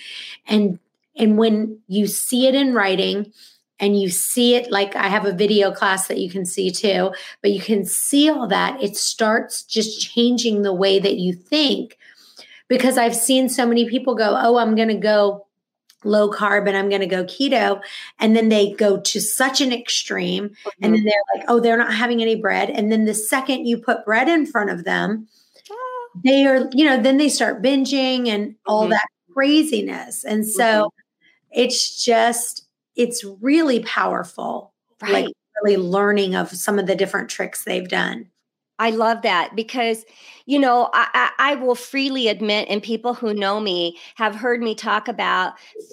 and 0.46 0.78
and 1.16 1.36
when 1.36 1.78
you 1.88 2.06
see 2.06 2.46
it 2.46 2.54
in 2.54 2.74
writing 2.74 3.32
and 3.82 4.00
you 4.00 4.08
see 4.08 4.54
it 4.54 4.70
like 4.70 4.94
I 4.94 5.08
have 5.08 5.26
a 5.26 5.32
video 5.32 5.72
class 5.72 6.06
that 6.06 6.18
you 6.18 6.30
can 6.30 6.46
see 6.46 6.70
too, 6.70 7.12
but 7.42 7.50
you 7.50 7.60
can 7.60 7.84
see 7.84 8.30
all 8.30 8.46
that, 8.46 8.80
it 8.80 8.96
starts 8.96 9.64
just 9.64 10.00
changing 10.00 10.62
the 10.62 10.72
way 10.72 11.00
that 11.00 11.16
you 11.16 11.32
think. 11.34 11.98
Because 12.68 12.96
I've 12.96 13.16
seen 13.16 13.48
so 13.48 13.66
many 13.66 13.88
people 13.88 14.14
go, 14.14 14.38
Oh, 14.40 14.56
I'm 14.56 14.76
going 14.76 14.88
to 14.88 14.94
go 14.94 15.46
low 16.04 16.30
carb 16.30 16.68
and 16.68 16.76
I'm 16.76 16.88
going 16.88 17.00
to 17.00 17.06
go 17.06 17.24
keto. 17.24 17.80
And 18.18 18.36
then 18.36 18.48
they 18.48 18.72
go 18.72 19.00
to 19.00 19.20
such 19.20 19.60
an 19.60 19.72
extreme. 19.72 20.48
Mm-hmm. 20.48 20.84
And 20.84 20.94
then 20.94 21.04
they're 21.04 21.36
like, 21.36 21.44
Oh, 21.48 21.60
they're 21.60 21.78
not 21.78 21.94
having 21.94 22.22
any 22.22 22.36
bread. 22.36 22.70
And 22.70 22.90
then 22.90 23.04
the 23.04 23.14
second 23.14 23.66
you 23.66 23.78
put 23.78 24.04
bread 24.04 24.28
in 24.28 24.46
front 24.46 24.70
of 24.70 24.84
them, 24.84 25.28
ah. 25.70 26.08
they 26.24 26.46
are, 26.46 26.68
you 26.72 26.84
know, 26.84 27.00
then 27.00 27.18
they 27.18 27.28
start 27.28 27.62
binging 27.62 28.28
and 28.28 28.54
all 28.66 28.82
mm-hmm. 28.82 28.90
that 28.90 29.06
craziness. 29.32 30.24
And 30.24 30.46
so, 30.46 30.62
mm-hmm 30.62 30.98
it's 31.52 32.02
just 32.02 32.66
it's 32.96 33.24
really 33.40 33.80
powerful 33.80 34.72
right. 35.00 35.12
like 35.12 35.26
really 35.62 35.76
learning 35.76 36.34
of 36.34 36.50
some 36.50 36.78
of 36.78 36.86
the 36.86 36.96
different 36.96 37.28
tricks 37.28 37.64
they've 37.64 37.88
done 37.88 38.26
I 38.82 38.90
love 38.90 39.22
that 39.22 39.54
because, 39.54 40.04
you 40.44 40.58
know, 40.58 40.90
I, 40.92 41.30
I, 41.38 41.54
will 41.54 41.76
freely 41.76 42.26
admit, 42.26 42.66
and 42.68 42.82
people 42.82 43.14
who 43.14 43.32
know 43.32 43.60
me 43.60 43.96
have 44.16 44.34
heard 44.34 44.60
me 44.60 44.74
talk 44.74 45.06
about 45.06 45.52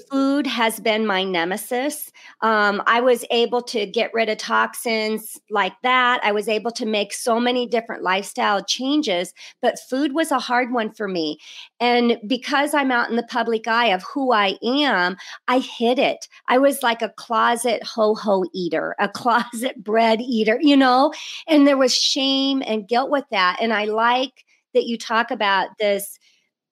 food 0.09 0.47
has 0.47 0.79
been 0.79 1.05
my 1.05 1.23
nemesis. 1.23 2.11
Um, 2.41 2.81
I 2.87 2.99
was 2.99 3.23
able 3.29 3.61
to 3.63 3.85
get 3.85 4.11
rid 4.11 4.27
of 4.27 4.39
toxins 4.39 5.39
like 5.51 5.73
that. 5.83 6.19
I 6.23 6.31
was 6.31 6.47
able 6.47 6.71
to 6.71 6.85
make 6.87 7.13
so 7.13 7.39
many 7.39 7.67
different 7.67 8.01
lifestyle 8.01 8.63
changes, 8.63 9.35
but 9.61 9.77
food 9.87 10.13
was 10.13 10.31
a 10.31 10.39
hard 10.39 10.73
one 10.73 10.91
for 10.91 11.07
me. 11.07 11.37
And 11.79 12.17
because 12.25 12.73
I'm 12.73 12.91
out 12.91 13.11
in 13.11 13.17
the 13.17 13.23
public 13.23 13.67
eye 13.67 13.89
of 13.89 14.01
who 14.01 14.33
I 14.33 14.57
am, 14.63 15.15
I 15.47 15.59
hid 15.59 15.99
it. 15.99 16.27
I 16.47 16.57
was 16.57 16.81
like 16.81 17.03
a 17.03 17.09
closet 17.09 17.83
ho 17.83 18.15
ho 18.15 18.45
eater, 18.51 18.95
a 18.97 19.07
closet 19.19 19.83
bread 19.83 20.21
eater, 20.21 20.57
you 20.59 20.75
know, 20.75 21.13
and 21.47 21.67
there 21.67 21.77
was 21.77 21.93
shame 21.93 22.63
and 22.65 22.78
guilt 22.87 23.09
with 23.09 23.25
that. 23.31 23.57
And 23.61 23.73
I 23.73 23.85
like 23.85 24.43
that 24.73 24.85
you 24.85 24.97
talk 24.97 25.31
about 25.31 25.69
this 25.79 26.19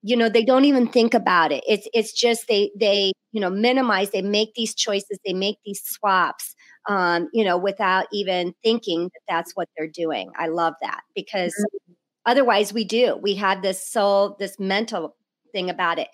you 0.03 0.15
know 0.15 0.29
they 0.29 0.43
don't 0.43 0.65
even 0.65 0.87
think 0.87 1.13
about 1.13 1.51
it. 1.51 1.63
It's 1.67 1.87
it's 1.93 2.13
just 2.13 2.47
they 2.47 2.71
they 2.79 3.11
you 3.31 3.41
know 3.41 3.49
minimize 3.49 4.11
they 4.11 4.21
make 4.21 4.53
these 4.55 4.73
choices 4.73 5.19
they 5.25 5.33
make 5.33 5.57
these 5.65 5.81
swaps 5.83 6.55
um 6.87 7.27
you 7.33 7.43
know 7.43 7.57
without 7.57 8.05
even 8.13 8.53
thinking 8.63 9.03
that 9.03 9.21
that's 9.27 9.55
what 9.55 9.67
they're 9.75 9.87
doing. 9.87 10.31
I 10.37 10.47
love 10.47 10.75
that 10.81 11.01
because 11.15 11.53
mm-hmm. 11.53 11.93
otherwise 12.25 12.73
we 12.73 12.85
do. 12.85 13.17
We 13.21 13.35
have 13.35 13.61
this 13.61 13.85
soul 13.85 14.35
this 14.39 14.59
mental 14.59 15.15
thing 15.51 15.69
about 15.69 15.99
it. 15.99 16.09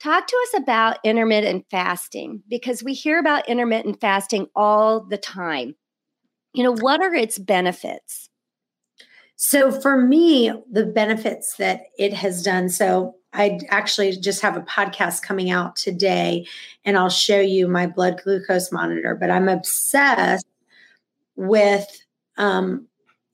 Talk 0.00 0.26
to 0.26 0.36
us 0.48 0.60
about 0.60 0.98
intermittent 1.04 1.66
fasting 1.70 2.42
because 2.48 2.82
we 2.82 2.92
hear 2.92 3.18
about 3.18 3.48
intermittent 3.48 4.00
fasting 4.00 4.46
all 4.54 5.00
the 5.00 5.18
time. 5.18 5.74
You 6.52 6.64
know 6.64 6.76
what 6.76 7.00
are 7.00 7.14
its 7.14 7.38
benefits 7.38 8.28
so 9.44 9.72
for 9.72 10.00
me, 10.00 10.52
the 10.70 10.86
benefits 10.86 11.56
that 11.56 11.86
it 11.98 12.14
has 12.14 12.44
done. 12.44 12.68
So 12.68 13.16
I 13.32 13.58
actually 13.70 14.12
just 14.12 14.40
have 14.40 14.56
a 14.56 14.60
podcast 14.60 15.22
coming 15.22 15.50
out 15.50 15.74
today, 15.74 16.46
and 16.84 16.96
I'll 16.96 17.08
show 17.08 17.40
you 17.40 17.66
my 17.66 17.88
blood 17.88 18.20
glucose 18.22 18.70
monitor. 18.70 19.16
But 19.16 19.32
I'm 19.32 19.48
obsessed 19.48 20.46
with. 21.34 21.88
Um, 22.36 22.86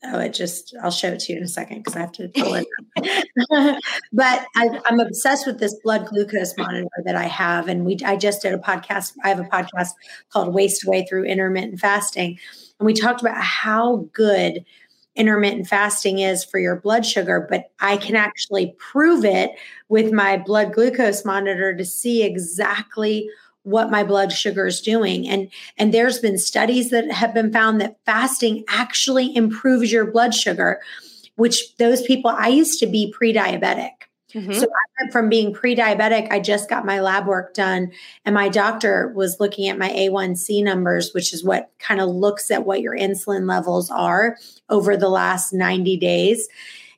oh, 0.02 0.18
it 0.18 0.32
just. 0.32 0.74
I'll 0.82 0.90
show 0.90 1.08
it 1.08 1.20
to 1.20 1.32
you 1.34 1.40
in 1.40 1.44
a 1.44 1.48
second 1.48 1.80
because 1.82 1.94
I 1.94 2.00
have 2.00 2.12
to 2.12 2.28
pull 2.28 2.54
it. 2.54 2.66
but 4.10 4.46
I, 4.56 4.80
I'm 4.86 5.00
obsessed 5.00 5.46
with 5.46 5.58
this 5.58 5.74
blood 5.84 6.06
glucose 6.06 6.56
monitor 6.56 6.88
that 7.04 7.16
I 7.16 7.24
have, 7.24 7.68
and 7.68 7.84
we. 7.84 7.98
I 8.02 8.16
just 8.16 8.40
did 8.40 8.54
a 8.54 8.58
podcast. 8.58 9.12
I 9.24 9.28
have 9.28 9.40
a 9.40 9.44
podcast 9.44 9.90
called 10.32 10.54
"Waist 10.54 10.86
Away 10.86 11.04
Through 11.04 11.24
Intermittent 11.24 11.80
Fasting," 11.80 12.38
and 12.80 12.86
we 12.86 12.94
talked 12.94 13.20
about 13.20 13.42
how 13.42 14.08
good 14.14 14.64
intermittent 15.18 15.66
fasting 15.66 16.20
is 16.20 16.44
for 16.44 16.58
your 16.58 16.76
blood 16.76 17.04
sugar, 17.04 17.46
but 17.50 17.70
I 17.80 17.96
can 17.96 18.16
actually 18.16 18.74
prove 18.78 19.24
it 19.24 19.50
with 19.88 20.12
my 20.12 20.38
blood 20.38 20.72
glucose 20.72 21.24
monitor 21.24 21.76
to 21.76 21.84
see 21.84 22.22
exactly 22.22 23.28
what 23.64 23.90
my 23.90 24.02
blood 24.04 24.32
sugar 24.32 24.66
is 24.66 24.80
doing. 24.80 25.28
And 25.28 25.50
and 25.76 25.92
there's 25.92 26.20
been 26.20 26.38
studies 26.38 26.90
that 26.90 27.10
have 27.10 27.34
been 27.34 27.52
found 27.52 27.80
that 27.80 27.98
fasting 28.06 28.64
actually 28.68 29.36
improves 29.36 29.92
your 29.92 30.10
blood 30.10 30.34
sugar 30.34 30.80
which 31.38 31.76
those 31.76 32.02
people 32.02 32.32
I 32.32 32.48
used 32.48 32.80
to 32.80 32.86
be 32.86 33.12
pre-diabetic 33.12 34.07
Mm-hmm. 34.34 34.52
So 34.52 34.64
I 34.64 35.02
went 35.02 35.12
from 35.12 35.28
being 35.28 35.54
pre 35.54 35.74
diabetic, 35.74 36.30
I 36.30 36.38
just 36.38 36.68
got 36.68 36.84
my 36.84 37.00
lab 37.00 37.26
work 37.26 37.54
done, 37.54 37.92
and 38.24 38.34
my 38.34 38.48
doctor 38.48 39.12
was 39.14 39.40
looking 39.40 39.68
at 39.68 39.78
my 39.78 39.88
A1C 39.90 40.62
numbers, 40.62 41.12
which 41.14 41.32
is 41.32 41.42
what 41.42 41.70
kind 41.78 42.00
of 42.00 42.10
looks 42.10 42.50
at 42.50 42.66
what 42.66 42.82
your 42.82 42.96
insulin 42.96 43.48
levels 43.48 43.90
are 43.90 44.36
over 44.68 44.96
the 44.96 45.08
last 45.08 45.52
90 45.52 45.96
days. 45.96 46.48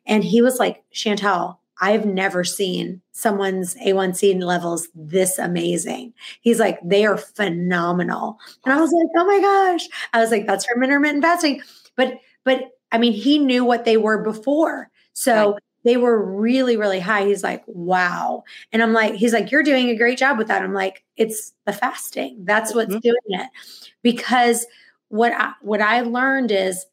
And 0.07 0.25
he 0.25 0.43
was 0.43 0.59
like, 0.59 0.83
Chantel, 0.93 1.59
I've 1.81 2.05
never 2.05 2.43
seen 2.43 3.01
someone's 3.13 3.77
A1C 3.77 4.43
levels 4.43 4.89
this 4.95 5.39
amazing. 5.39 6.13
He's 6.41 6.59
like, 6.59 6.81
they 6.83 7.07
are 7.07 7.17
phenomenal. 7.17 8.39
And 8.65 8.75
I 8.75 8.81
was 8.81 8.91
like, 8.91 9.07
oh 9.17 9.25
my 9.25 9.41
gosh. 9.41 9.89
I 10.13 10.21
was 10.21 10.33
like, 10.33 10.47
that's 10.47 10.67
from 10.67 10.83
intermittent 10.83 11.23
fasting. 11.23 11.63
But, 11.97 12.19
but 12.45 12.71
I 12.91 12.99
mean, 12.99 13.13
he 13.13 13.39
knew 13.39 13.65
what 13.65 13.85
they 13.85 13.97
were 13.97 14.19
before. 14.19 14.91
So, 15.13 15.53
right 15.53 15.63
they 15.85 15.97
were 15.97 16.23
really, 16.23 16.77
really 16.77 17.01
high. 17.01 17.25
He's 17.25 17.43
like, 17.43 17.63
wow. 17.67 18.45
And 18.73 18.83
I'm 18.83 18.93
like, 18.93 19.15
he's 19.15 19.33
like, 19.33 19.51
you're 19.51 19.63
doing 19.63 19.89
a 19.89 19.97
great 19.97 20.19
job 20.19 20.39
with 20.39 20.49
that. 20.49 20.63
I'm 20.63 20.75
like, 20.75 21.05
it's 21.17 21.53
the 21.67 21.73
fasting. 21.73 22.45
That's 22.45 22.75
what's 22.75 22.91
mm-hmm. 22.91 23.01
doing 23.01 23.17
it. 23.29 23.49
Because 24.03 24.67
what 25.09 25.33
I, 25.33 25.53
what 25.63 25.81
I 25.81 26.03
learned 26.03 26.51
is 26.51 26.85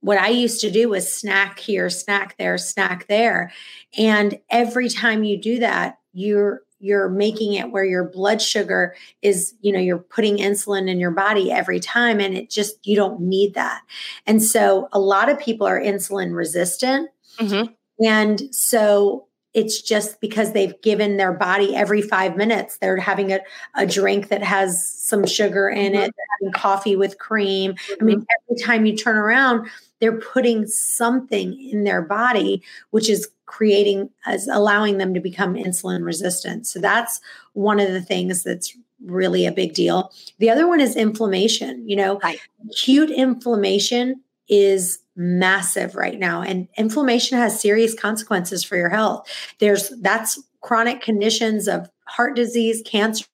what 0.00 0.18
I 0.18 0.28
used 0.28 0.60
to 0.62 0.70
do 0.70 0.88
was 0.88 1.14
snack 1.14 1.58
here, 1.58 1.90
snack 1.90 2.36
there, 2.38 2.56
snack 2.56 3.06
there. 3.06 3.52
And 3.98 4.38
every 4.50 4.88
time 4.88 5.24
you 5.24 5.36
do 5.36 5.58
that, 5.58 5.98
you're 6.12 6.62
you're 6.80 7.10
making 7.10 7.52
it 7.52 7.70
where 7.70 7.84
your 7.84 8.04
blood 8.04 8.40
sugar 8.40 8.96
is 9.22 9.54
you 9.60 9.70
know 9.70 9.78
you're 9.78 9.98
putting 9.98 10.38
insulin 10.38 10.88
in 10.88 10.98
your 10.98 11.10
body 11.10 11.52
every 11.52 11.78
time 11.78 12.18
and 12.18 12.34
it 12.34 12.50
just 12.50 12.84
you 12.86 12.96
don't 12.96 13.20
need 13.20 13.54
that 13.54 13.82
and 14.26 14.42
so 14.42 14.88
a 14.92 14.98
lot 14.98 15.28
of 15.28 15.38
people 15.38 15.66
are 15.66 15.80
insulin 15.80 16.34
resistant 16.34 17.10
mm-hmm. 17.38 17.70
And 18.04 18.42
so 18.54 19.26
it's 19.52 19.82
just 19.82 20.20
because 20.20 20.52
they've 20.52 20.80
given 20.80 21.16
their 21.16 21.32
body 21.32 21.74
every 21.74 22.02
five 22.02 22.36
minutes, 22.36 22.78
they're 22.78 22.96
having 22.96 23.32
a, 23.32 23.40
a 23.74 23.84
drink 23.84 24.28
that 24.28 24.42
has 24.42 24.88
some 24.88 25.26
sugar 25.26 25.68
in 25.68 25.94
it, 25.94 26.14
having 26.40 26.52
coffee 26.54 26.94
with 26.94 27.18
cream. 27.18 27.74
I 28.00 28.04
mean, 28.04 28.20
mm-hmm. 28.20 28.52
every 28.52 28.62
time 28.62 28.86
you 28.86 28.96
turn 28.96 29.16
around, 29.16 29.68
they're 29.98 30.18
putting 30.18 30.66
something 30.66 31.60
in 31.68 31.84
their 31.84 32.00
body, 32.00 32.62
which 32.90 33.10
is 33.10 33.28
creating, 33.46 34.08
as 34.24 34.46
allowing 34.46 34.98
them 34.98 35.14
to 35.14 35.20
become 35.20 35.54
insulin 35.54 36.04
resistant. 36.04 36.66
So 36.66 36.78
that's 36.78 37.20
one 37.54 37.80
of 37.80 37.90
the 37.92 38.00
things 38.00 38.44
that's 38.44 38.76
really 39.04 39.46
a 39.46 39.52
big 39.52 39.74
deal. 39.74 40.12
The 40.38 40.50
other 40.50 40.68
one 40.68 40.80
is 40.80 40.94
inflammation. 40.94 41.88
You 41.88 41.96
know, 41.96 42.20
right. 42.22 42.38
acute 42.70 43.10
inflammation 43.10 44.20
is 44.48 44.99
massive 45.16 45.94
right 45.94 46.18
now 46.18 46.42
and 46.42 46.68
inflammation 46.76 47.36
has 47.36 47.60
serious 47.60 47.94
consequences 47.94 48.64
for 48.64 48.76
your 48.76 48.88
health. 48.88 49.28
There's 49.58 49.92
that's 50.00 50.40
chronic 50.60 51.00
conditions 51.00 51.68
of 51.68 51.90
heart 52.06 52.36
disease 52.36 52.82
cancer. 52.84 53.26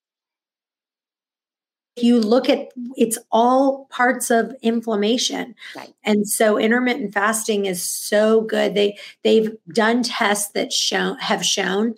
If 1.96 2.02
you 2.02 2.20
look 2.20 2.48
at 2.50 2.68
it's 2.96 3.18
all 3.30 3.86
parts 3.90 4.30
of 4.30 4.54
inflammation. 4.62 5.54
Right. 5.74 5.94
and 6.04 6.28
so 6.28 6.58
intermittent 6.58 7.14
fasting 7.14 7.66
is 7.66 7.82
so 7.82 8.42
good. 8.42 8.74
They 8.74 8.98
they've 9.22 9.56
done 9.72 10.02
tests 10.02 10.52
that 10.52 10.72
show 10.72 11.14
have 11.20 11.44
shown 11.44 11.94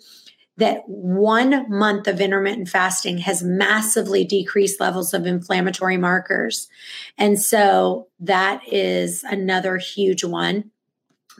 that 0.59 0.83
one 0.87 1.65
month 1.69 2.07
of 2.07 2.19
intermittent 2.19 2.67
fasting 2.67 3.17
has 3.19 3.41
massively 3.41 4.25
decreased 4.25 4.79
levels 4.79 5.13
of 5.13 5.25
inflammatory 5.25 5.97
markers. 5.97 6.67
And 7.17 7.41
so 7.41 8.07
that 8.19 8.61
is 8.67 9.23
another 9.23 9.77
huge 9.77 10.23
one. 10.23 10.71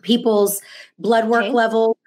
People's 0.02 0.62
blood 0.98 1.28
work 1.28 1.46
okay. 1.46 1.54
levels 1.54 1.98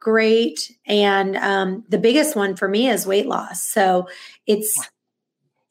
great. 0.00 0.76
And 0.86 1.36
um, 1.36 1.84
the 1.88 1.98
biggest 1.98 2.36
one 2.36 2.56
for 2.56 2.68
me 2.68 2.88
is 2.88 3.06
weight 3.06 3.26
loss. 3.26 3.62
So 3.62 4.08
it's 4.46 4.88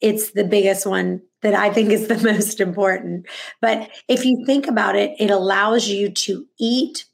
it's 0.02 0.32
the 0.32 0.44
biggest 0.44 0.86
one 0.86 1.22
that 1.40 1.54
I 1.54 1.72
think 1.72 1.90
is 1.90 2.08
the 2.08 2.18
most 2.32 2.60
important. 2.60 3.26
But 3.60 3.90
if 4.08 4.24
you 4.24 4.44
think 4.46 4.66
about 4.66 4.96
it, 4.96 5.14
it 5.18 5.30
allows 5.30 5.88
you 5.88 6.10
to 6.10 6.46
eat, 6.58 7.06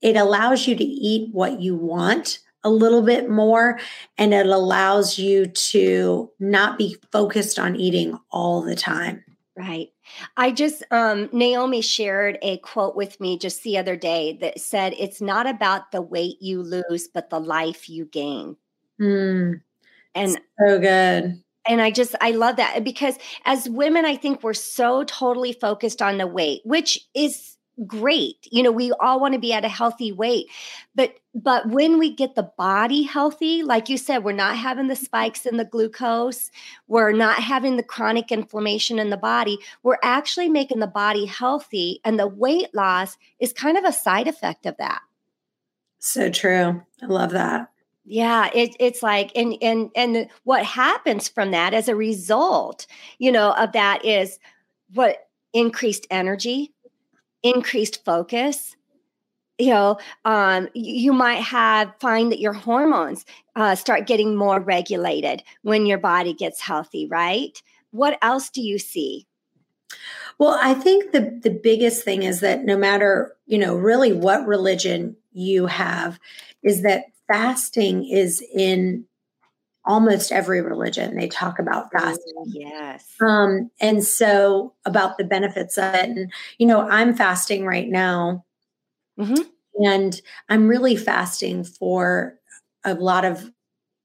it 0.00 0.16
allows 0.16 0.66
you 0.66 0.76
to 0.76 0.84
eat 0.84 1.28
what 1.32 1.60
you 1.60 1.76
want 1.76 2.38
a 2.64 2.70
little 2.70 3.02
bit 3.02 3.30
more, 3.30 3.78
and 4.18 4.34
it 4.34 4.46
allows 4.46 5.18
you 5.18 5.46
to 5.46 6.30
not 6.38 6.78
be 6.78 6.96
focused 7.12 7.58
on 7.58 7.76
eating 7.76 8.18
all 8.30 8.62
the 8.62 8.74
time. 8.74 9.24
Right. 9.56 9.88
I 10.36 10.52
just, 10.52 10.82
um, 10.90 11.28
Naomi 11.32 11.82
shared 11.82 12.38
a 12.42 12.58
quote 12.58 12.96
with 12.96 13.20
me 13.20 13.38
just 13.38 13.62
the 13.62 13.78
other 13.78 13.96
day 13.96 14.38
that 14.40 14.60
said, 14.60 14.94
It's 14.98 15.20
not 15.20 15.46
about 15.46 15.92
the 15.92 16.02
weight 16.02 16.36
you 16.40 16.62
lose, 16.62 17.08
but 17.08 17.30
the 17.30 17.40
life 17.40 17.88
you 17.88 18.06
gain. 18.06 18.56
Mm, 19.00 19.60
and 20.14 20.40
so 20.58 20.78
good 20.78 21.42
and 21.66 21.80
I 21.80 21.90
just 21.90 22.14
I 22.20 22.32
love 22.32 22.56
that 22.56 22.82
because 22.84 23.16
as 23.44 23.68
women 23.68 24.04
I 24.04 24.16
think 24.16 24.42
we're 24.42 24.54
so 24.54 25.04
totally 25.04 25.52
focused 25.52 26.02
on 26.02 26.18
the 26.18 26.26
weight 26.26 26.62
which 26.64 27.06
is 27.14 27.56
great 27.86 28.46
you 28.50 28.62
know 28.62 28.70
we 28.70 28.92
all 29.00 29.20
want 29.20 29.32
to 29.32 29.40
be 29.40 29.52
at 29.52 29.64
a 29.64 29.68
healthy 29.68 30.12
weight 30.12 30.46
but 30.94 31.14
but 31.34 31.66
when 31.68 31.98
we 31.98 32.14
get 32.14 32.34
the 32.34 32.50
body 32.58 33.02
healthy 33.02 33.62
like 33.62 33.88
you 33.88 33.96
said 33.96 34.22
we're 34.22 34.32
not 34.32 34.56
having 34.56 34.88
the 34.88 34.96
spikes 34.96 35.46
in 35.46 35.56
the 35.56 35.64
glucose 35.64 36.50
we're 36.88 37.12
not 37.12 37.36
having 37.36 37.76
the 37.76 37.82
chronic 37.82 38.30
inflammation 38.30 38.98
in 38.98 39.08
the 39.08 39.16
body 39.16 39.58
we're 39.82 39.98
actually 40.02 40.48
making 40.48 40.80
the 40.80 40.86
body 40.86 41.24
healthy 41.24 42.00
and 42.04 42.18
the 42.18 42.26
weight 42.26 42.68
loss 42.74 43.16
is 43.38 43.52
kind 43.52 43.78
of 43.78 43.84
a 43.84 43.92
side 43.92 44.28
effect 44.28 44.66
of 44.66 44.76
that. 44.76 45.00
So 45.98 46.30
true 46.30 46.82
i 47.02 47.06
love 47.06 47.30
that. 47.30 47.70
Yeah 48.04 48.50
it, 48.54 48.76
it's 48.78 49.02
like 49.02 49.32
and 49.34 49.56
and 49.62 49.90
and 49.94 50.28
what 50.44 50.64
happens 50.64 51.28
from 51.28 51.52
that 51.52 51.72
as 51.72 51.88
a 51.88 51.96
result 51.96 52.86
you 53.18 53.32
know 53.32 53.52
of 53.52 53.72
that 53.72 54.04
is 54.04 54.38
what 54.92 55.28
increased 55.52 56.06
energy 56.10 56.72
increased 57.42 58.04
focus 58.04 58.76
you 59.60 59.70
know 59.70 59.98
um, 60.24 60.68
you 60.74 61.12
might 61.12 61.42
have 61.42 61.92
find 62.00 62.32
that 62.32 62.40
your 62.40 62.52
hormones 62.52 63.24
uh, 63.56 63.74
start 63.74 64.06
getting 64.06 64.34
more 64.34 64.58
regulated 64.58 65.42
when 65.62 65.86
your 65.86 65.98
body 65.98 66.32
gets 66.32 66.60
healthy 66.60 67.06
right? 67.06 67.62
What 67.92 68.18
else 68.22 68.50
do 68.50 68.62
you 68.62 68.78
see? 68.78 69.26
Well 70.38 70.58
i 70.60 70.74
think 70.74 71.12
the 71.12 71.38
the 71.42 71.50
biggest 71.50 72.04
thing 72.04 72.22
is 72.22 72.40
that 72.40 72.64
no 72.64 72.76
matter 72.76 73.36
you 73.46 73.58
know 73.58 73.74
really 73.76 74.12
what 74.12 74.46
religion 74.46 75.16
you 75.32 75.66
have 75.66 76.18
is 76.62 76.82
that 76.82 77.04
fasting 77.28 78.08
is 78.08 78.42
in 78.54 79.04
almost 79.84 80.30
every 80.30 80.60
religion 80.60 81.16
they 81.16 81.28
talk 81.28 81.58
about 81.58 81.86
oh, 81.86 81.98
fasting 81.98 82.44
yes 82.46 83.14
um 83.20 83.70
and 83.80 84.04
so 84.04 84.74
about 84.84 85.16
the 85.16 85.24
benefits 85.24 85.78
of 85.78 85.94
it 85.94 86.10
and 86.10 86.32
you 86.58 86.66
know 86.66 86.88
i'm 86.88 87.14
fasting 87.14 87.64
right 87.64 87.88
now 87.88 88.44
mm-hmm. 89.18 89.42
and 89.84 90.20
i'm 90.48 90.68
really 90.68 90.96
fasting 90.96 91.64
for 91.64 92.38
a 92.84 92.94
lot 92.94 93.24
of 93.24 93.50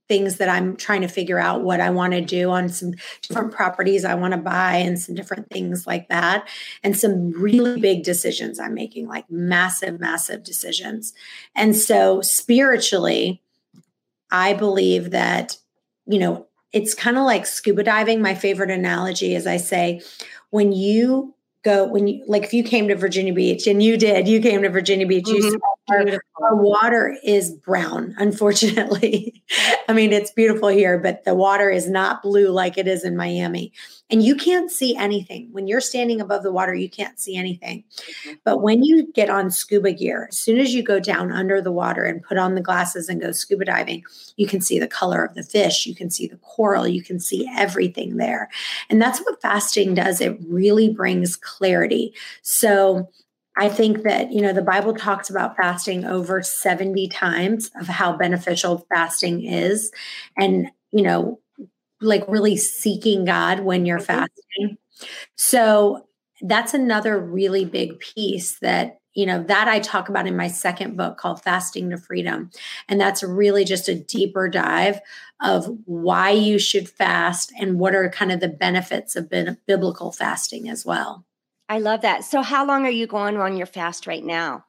things 0.08 0.38
that 0.38 0.50
I'm 0.50 0.76
trying 0.76 1.02
to 1.02 1.08
figure 1.08 1.40
out 1.40 1.64
what 1.64 1.80
I 1.80 1.90
want 1.90 2.14
to 2.14 2.22
do 2.22 2.52
on 2.52 2.70
some 2.70 2.94
different 3.22 3.52
properties 3.52 4.06
I 4.06 4.14
want 4.14 4.34
to 4.34 4.40
buy 4.40 4.76
and 4.76 5.00
some 5.00 5.16
different 5.16 5.50
things 5.50 5.88
like 5.88 6.10
that. 6.10 6.48
And 6.84 6.98
some 6.98 7.32
really 7.32 7.80
big 7.80 8.04
decisions 8.04 8.60
I'm 8.60 8.76
making, 8.76 9.08
like 9.08 9.30
massive, 9.30 10.00
massive 10.00 10.44
decisions. 10.44 11.14
And 11.56 11.76
so 11.76 12.22
spiritually, 12.22 13.42
I 14.32 14.54
believe 14.54 15.12
that, 15.12 15.58
you 16.08 16.20
know, 16.20 16.48
it's 16.72 16.94
kind 16.94 17.18
of 17.18 17.24
like 17.24 17.46
scuba 17.46 17.84
diving. 17.84 18.22
My 18.22 18.36
favorite 18.36 18.72
analogy 18.72 19.36
is 19.36 19.48
I 19.48 19.58
say, 19.58 20.02
when 20.50 20.72
you 20.72 21.34
go 21.64 21.86
when 21.86 22.08
you 22.08 22.24
like 22.28 22.44
if 22.44 22.54
you 22.54 22.64
came 22.64 22.88
to 22.88 22.96
Virginia 22.96 23.34
Beach 23.34 23.68
and 23.68 23.82
you 23.82 23.98
did, 23.98 24.28
you 24.28 24.42
came 24.42 24.62
to 24.62 24.70
Virginia 24.70 25.08
Beach, 25.08 25.26
mm-hmm. 25.26 25.36
you 25.36 25.52
saw 25.52 25.75
our, 25.90 26.20
our, 26.42 26.56
water 26.56 27.16
is 27.24 27.52
brown, 27.52 28.16
unfortunately. 28.18 29.44
I 29.90 29.94
mean, 29.94 30.14
it's 30.14 30.32
beautiful 30.32 30.70
here, 30.70 30.98
but 30.98 31.24
the 31.26 31.36
water 31.36 31.70
is 31.70 31.90
not 31.90 32.24
blue 32.24 32.50
like 32.50 32.78
it 32.78 32.88
is 32.88 33.04
in 33.04 33.16
Miami 33.16 33.72
and 34.12 34.22
you 34.24 34.36
can't 34.36 34.70
see 34.70 34.96
anything. 34.96 35.50
When 35.52 35.68
you're 35.68 35.82
standing 35.82 36.22
above 36.22 36.44
the 36.44 36.52
water, 36.52 36.76
you 36.76 36.90
can't 36.90 37.20
see 37.20 37.36
anything. 37.36 37.84
Mm-hmm. 37.98 38.34
But 38.44 38.62
when 38.62 38.84
you 38.84 39.12
get 39.14 39.32
on 39.32 39.50
scuba 39.50 39.94
gear, 39.94 40.28
as 40.30 40.38
soon 40.38 40.60
as 40.60 40.76
you 40.76 40.84
go 40.84 41.00
down 41.00 41.32
under 41.32 41.60
the 41.60 41.72
water 41.72 42.04
and 42.04 42.22
put 42.22 42.38
on 42.38 42.54
the 42.54 42.62
glasses 42.62 43.10
and 43.10 43.20
go 43.20 43.32
scuba 43.32 43.66
diving, 43.66 44.04
you 44.38 44.46
can 44.46 44.62
see 44.62 44.80
the 44.80 44.88
color 44.88 45.24
of 45.24 45.34
the 45.34 45.44
fish, 45.44 45.88
you 45.88 45.96
can 45.96 46.12
see 46.12 46.28
the 46.28 46.38
coral, 46.38 46.88
you 46.88 47.02
can 47.02 47.20
see 47.20 47.50
everything 47.56 48.18
there. 48.18 48.50
And 48.90 49.02
that's 49.02 49.20
what 49.20 49.42
fasting 49.42 49.96
does. 49.96 50.22
It 50.22 50.38
really 50.48 50.94
brings 50.94 51.36
clarity. 51.36 52.14
So, 52.44 53.10
I 53.58 53.70
think 53.70 54.04
that, 54.04 54.32
you 54.32 54.42
know, 54.42 54.54
the 54.54 54.62
Bible 54.62 54.94
talks 54.94 55.30
about 55.30 55.56
fasting 55.56 56.06
over 56.06 56.44
70 56.44 57.08
times 57.08 57.72
of 57.80 57.88
how 57.88 58.18
beneficial 58.18 58.86
fasting 58.94 59.46
is. 59.46 59.92
And, 60.38 60.68
you 60.92 61.04
know, 61.04 61.40
like 62.02 62.24
really 62.28 62.58
seeking 62.58 63.26
God 63.26 63.62
when 63.62 63.86
you're 63.86 64.00
mm-hmm. 64.00 64.06
fasting. 64.06 64.78
So 65.36 66.08
that's 66.42 66.74
another 66.74 67.20
really 67.20 67.66
big 67.66 68.00
piece 68.00 68.60
that 68.60 69.00
you 69.14 69.26
know 69.26 69.42
that 69.44 69.70
I 69.70 69.80
talk 69.80 70.10
about 70.10 70.28
in 70.28 70.36
my 70.36 70.50
second 70.50 70.98
book 70.98 71.18
called 71.18 71.42
Fasting 71.42 71.90
to 71.90 71.98
Freedom 71.98 72.52
and 72.90 73.00
that's 73.00 73.24
really 73.24 73.64
just 73.64 73.88
a 73.88 73.96
deeper 73.96 74.50
dive 74.50 75.00
of 75.42 75.70
why 75.86 76.32
you 76.32 76.60
should 76.60 76.90
fast 76.90 77.54
and 77.58 77.80
what 77.80 77.96
are 77.96 78.10
kind 78.10 78.34
of 78.34 78.42
the 78.42 78.50
benefits 78.50 79.16
of 79.16 79.32
biblical 79.66 80.12
fasting 80.12 80.70
as 80.70 80.86
well. 80.86 81.26
I 81.70 81.80
love 81.80 82.02
that. 82.02 82.24
So 82.24 82.42
how 82.42 82.66
long 82.66 82.86
are 82.86 82.92
you 82.92 83.08
going 83.08 83.38
on 83.38 83.58
your 83.58 83.68
fast 83.68 84.08
right 84.08 84.24
now? 84.24 84.66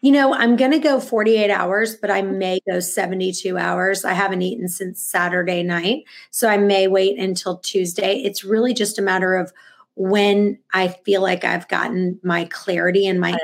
You 0.00 0.12
know, 0.12 0.32
I'm 0.32 0.56
going 0.56 0.70
to 0.70 0.78
go 0.78 1.00
48 1.00 1.50
hours, 1.50 1.96
but 1.96 2.10
I 2.10 2.22
may 2.22 2.60
go 2.68 2.80
72 2.80 3.58
hours. 3.58 4.04
I 4.04 4.12
haven't 4.12 4.42
eaten 4.42 4.68
since 4.68 5.02
Saturday 5.02 5.62
night. 5.62 6.04
So 6.30 6.48
I 6.48 6.56
may 6.56 6.88
wait 6.88 7.18
until 7.18 7.58
Tuesday. 7.58 8.22
It's 8.22 8.44
really 8.44 8.72
just 8.72 8.98
a 8.98 9.02
matter 9.02 9.34
of 9.34 9.52
when 9.94 10.58
I 10.72 10.88
feel 10.88 11.22
like 11.22 11.44
I've 11.44 11.68
gotten 11.68 12.20
my 12.22 12.44
clarity 12.46 13.06
and 13.06 13.20
my 13.20 13.32
right. 13.32 13.42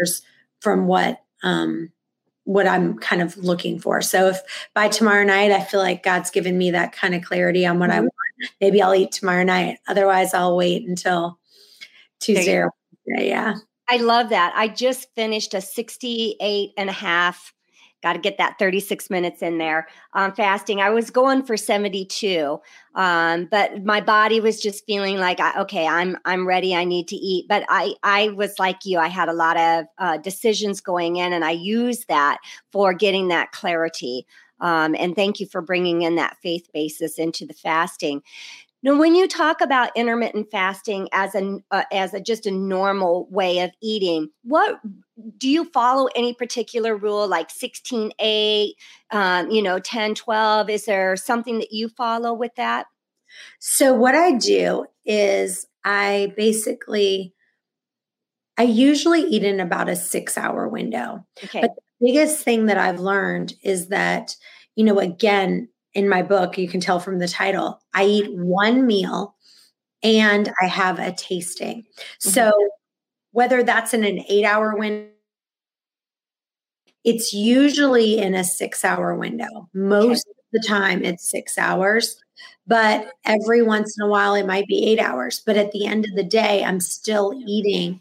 answers 0.00 0.22
from 0.60 0.86
what 0.86 1.22
um 1.42 1.90
what 2.44 2.66
I'm 2.66 2.98
kind 2.98 3.22
of 3.22 3.36
looking 3.36 3.78
for. 3.78 4.02
So 4.02 4.28
if 4.28 4.68
by 4.74 4.88
tomorrow 4.88 5.24
night 5.24 5.52
I 5.52 5.62
feel 5.62 5.80
like 5.80 6.02
God's 6.02 6.30
given 6.30 6.58
me 6.58 6.72
that 6.72 6.92
kind 6.92 7.14
of 7.14 7.22
clarity 7.22 7.64
on 7.64 7.78
what 7.78 7.90
mm-hmm. 7.90 7.98
I 7.98 8.00
want, 8.00 8.12
maybe 8.60 8.82
I'll 8.82 8.94
eat 8.94 9.12
tomorrow 9.12 9.44
night. 9.44 9.78
Otherwise 9.86 10.34
I'll 10.34 10.56
wait 10.56 10.86
until 10.86 11.38
Tuesday 12.22 12.56
or 12.56 12.70
Wednesday. 13.06 13.28
Yeah. 13.28 13.54
I 13.88 13.96
love 13.96 14.30
that. 14.30 14.52
I 14.56 14.68
just 14.68 15.08
finished 15.14 15.54
a 15.54 15.60
68 15.60 16.70
and 16.76 16.88
a 16.88 16.92
half. 16.92 17.52
Got 18.02 18.14
to 18.14 18.18
get 18.18 18.38
that 18.38 18.58
36 18.58 19.10
minutes 19.10 19.42
in 19.42 19.58
there 19.58 19.86
um, 20.14 20.32
fasting. 20.32 20.80
I 20.80 20.90
was 20.90 21.10
going 21.10 21.44
for 21.44 21.56
72, 21.56 22.58
um, 22.96 23.48
but 23.48 23.84
my 23.84 24.00
body 24.00 24.40
was 24.40 24.60
just 24.60 24.84
feeling 24.86 25.18
like, 25.18 25.38
okay, 25.56 25.86
I'm 25.86 26.16
I'm 26.24 26.46
ready. 26.46 26.74
I 26.74 26.82
need 26.82 27.06
to 27.08 27.16
eat. 27.16 27.46
But 27.48 27.64
I 27.68 27.94
I 28.02 28.30
was 28.30 28.58
like 28.58 28.78
you. 28.84 28.98
I 28.98 29.06
had 29.06 29.28
a 29.28 29.32
lot 29.32 29.56
of 29.56 29.84
uh, 29.98 30.16
decisions 30.16 30.80
going 30.80 31.16
in, 31.16 31.32
and 31.32 31.44
I 31.44 31.52
used 31.52 32.08
that 32.08 32.38
for 32.72 32.92
getting 32.92 33.28
that 33.28 33.52
clarity. 33.52 34.26
Um, 34.60 34.96
and 34.98 35.14
thank 35.14 35.38
you 35.38 35.46
for 35.46 35.60
bringing 35.60 36.02
in 36.02 36.16
that 36.16 36.36
faith 36.42 36.68
basis 36.72 37.18
into 37.18 37.44
the 37.44 37.54
fasting. 37.54 38.22
Now, 38.84 38.98
when 38.98 39.14
you 39.14 39.28
talk 39.28 39.60
about 39.60 39.96
intermittent 39.96 40.50
fasting 40.50 41.08
as 41.12 41.36
a 41.36 41.58
uh, 41.70 41.84
as 41.92 42.14
a 42.14 42.20
just 42.20 42.46
a 42.46 42.50
normal 42.50 43.28
way 43.30 43.60
of 43.60 43.70
eating, 43.80 44.28
what 44.42 44.80
do 45.38 45.48
you 45.48 45.66
follow 45.66 46.08
any 46.16 46.34
particular 46.34 46.96
rule 46.96 47.28
like 47.28 47.48
16 47.50 48.12
8 48.18 48.74
um, 49.12 49.50
you 49.50 49.62
know 49.62 49.78
10 49.78 50.14
12 50.16 50.70
is 50.70 50.84
there 50.86 51.16
something 51.16 51.58
that 51.58 51.72
you 51.72 51.88
follow 51.88 52.32
with 52.32 52.54
that? 52.56 52.86
So 53.60 53.94
what 53.94 54.14
i 54.14 54.32
do 54.32 54.86
is 55.04 55.66
i 55.84 56.32
basically 56.36 57.34
i 58.58 58.62
usually 58.62 59.22
eat 59.22 59.44
in 59.44 59.60
about 59.60 59.88
a 59.88 59.96
six 59.96 60.36
hour 60.36 60.68
window. 60.68 61.24
Okay. 61.44 61.60
but 61.60 61.70
the 61.74 62.06
biggest 62.06 62.42
thing 62.44 62.66
that 62.66 62.78
i've 62.78 63.00
learned 63.00 63.54
is 63.62 63.88
that 63.88 64.36
you 64.74 64.84
know 64.84 64.98
again 64.98 65.68
in 65.94 66.08
my 66.08 66.22
book, 66.22 66.58
you 66.58 66.68
can 66.68 66.80
tell 66.80 67.00
from 67.00 67.18
the 67.18 67.28
title, 67.28 67.80
I 67.94 68.04
eat 68.04 68.32
one 68.32 68.86
meal 68.86 69.34
and 70.02 70.52
I 70.60 70.66
have 70.66 70.98
a 70.98 71.12
tasting. 71.12 71.82
Mm-hmm. 71.82 72.30
So 72.30 72.52
whether 73.32 73.62
that's 73.62 73.94
in 73.94 74.04
an 74.04 74.24
eight 74.28 74.44
hour 74.44 74.76
window, 74.76 75.08
it's 77.04 77.32
usually 77.32 78.18
in 78.18 78.34
a 78.34 78.44
six 78.44 78.84
hour 78.84 79.14
window. 79.14 79.68
Most 79.74 80.26
okay. 80.26 80.38
of 80.38 80.62
the 80.62 80.68
time, 80.68 81.04
it's 81.04 81.28
six 81.28 81.58
hours, 81.58 82.16
but 82.66 83.12
every 83.24 83.62
once 83.62 83.96
in 83.98 84.06
a 84.06 84.08
while, 84.08 84.34
it 84.34 84.46
might 84.46 84.66
be 84.66 84.86
eight 84.86 85.00
hours. 85.00 85.42
But 85.44 85.56
at 85.56 85.72
the 85.72 85.86
end 85.86 86.04
of 86.04 86.14
the 86.14 86.24
day, 86.24 86.62
I'm 86.62 86.80
still 86.80 87.32
eating 87.46 88.00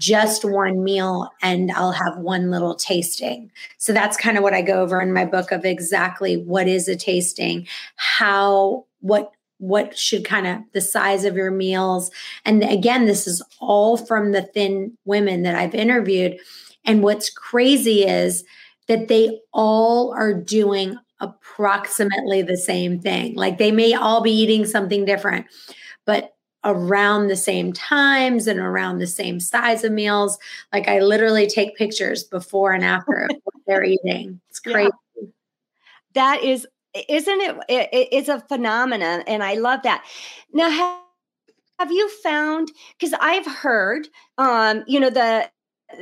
just 0.00 0.46
one 0.46 0.82
meal 0.82 1.30
and 1.42 1.70
I'll 1.72 1.92
have 1.92 2.16
one 2.16 2.50
little 2.50 2.74
tasting. 2.74 3.52
So 3.76 3.92
that's 3.92 4.16
kind 4.16 4.38
of 4.38 4.42
what 4.42 4.54
I 4.54 4.62
go 4.62 4.80
over 4.82 5.00
in 5.00 5.12
my 5.12 5.26
book 5.26 5.52
of 5.52 5.66
exactly 5.66 6.38
what 6.38 6.66
is 6.66 6.88
a 6.88 6.96
tasting, 6.96 7.68
how, 7.96 8.86
what, 9.00 9.30
what 9.58 9.96
should 9.96 10.24
kind 10.24 10.46
of 10.46 10.58
the 10.72 10.80
size 10.80 11.24
of 11.24 11.36
your 11.36 11.50
meals. 11.50 12.10
And 12.46 12.64
again, 12.64 13.04
this 13.04 13.26
is 13.26 13.42
all 13.60 13.98
from 13.98 14.32
the 14.32 14.42
thin 14.42 14.96
women 15.04 15.42
that 15.42 15.54
I've 15.54 15.74
interviewed. 15.74 16.38
And 16.86 17.02
what's 17.02 17.28
crazy 17.28 18.06
is 18.06 18.42
that 18.88 19.08
they 19.08 19.38
all 19.52 20.14
are 20.14 20.32
doing 20.32 20.96
approximately 21.20 22.40
the 22.40 22.56
same 22.56 22.98
thing. 22.98 23.34
Like 23.34 23.58
they 23.58 23.70
may 23.70 23.92
all 23.92 24.22
be 24.22 24.32
eating 24.32 24.64
something 24.64 25.04
different, 25.04 25.44
but 26.06 26.34
around 26.64 27.28
the 27.28 27.36
same 27.36 27.72
times 27.72 28.46
and 28.46 28.58
around 28.60 28.98
the 28.98 29.06
same 29.06 29.40
size 29.40 29.84
of 29.84 29.92
meals. 29.92 30.38
Like 30.72 30.88
I 30.88 31.00
literally 31.00 31.46
take 31.46 31.76
pictures 31.76 32.24
before 32.24 32.72
and 32.72 32.84
after 32.84 33.24
of 33.24 33.30
what 33.44 33.54
they're 33.66 33.84
eating. 33.84 34.40
It's 34.50 34.60
crazy. 34.60 34.90
Yeah. 35.16 35.28
That 36.14 36.42
is, 36.42 36.66
isn't 37.08 37.40
it, 37.40 37.56
it? 37.68 38.08
It's 38.12 38.28
a 38.28 38.40
phenomenon, 38.40 39.22
and 39.26 39.42
I 39.44 39.54
love 39.54 39.82
that. 39.84 40.04
Now, 40.52 40.68
have, 40.68 40.98
have 41.78 41.92
you 41.92 42.08
found? 42.22 42.72
Because 42.98 43.16
I've 43.20 43.46
heard, 43.46 44.08
um, 44.36 44.82
you 44.88 44.98
know, 44.98 45.10
the 45.10 45.48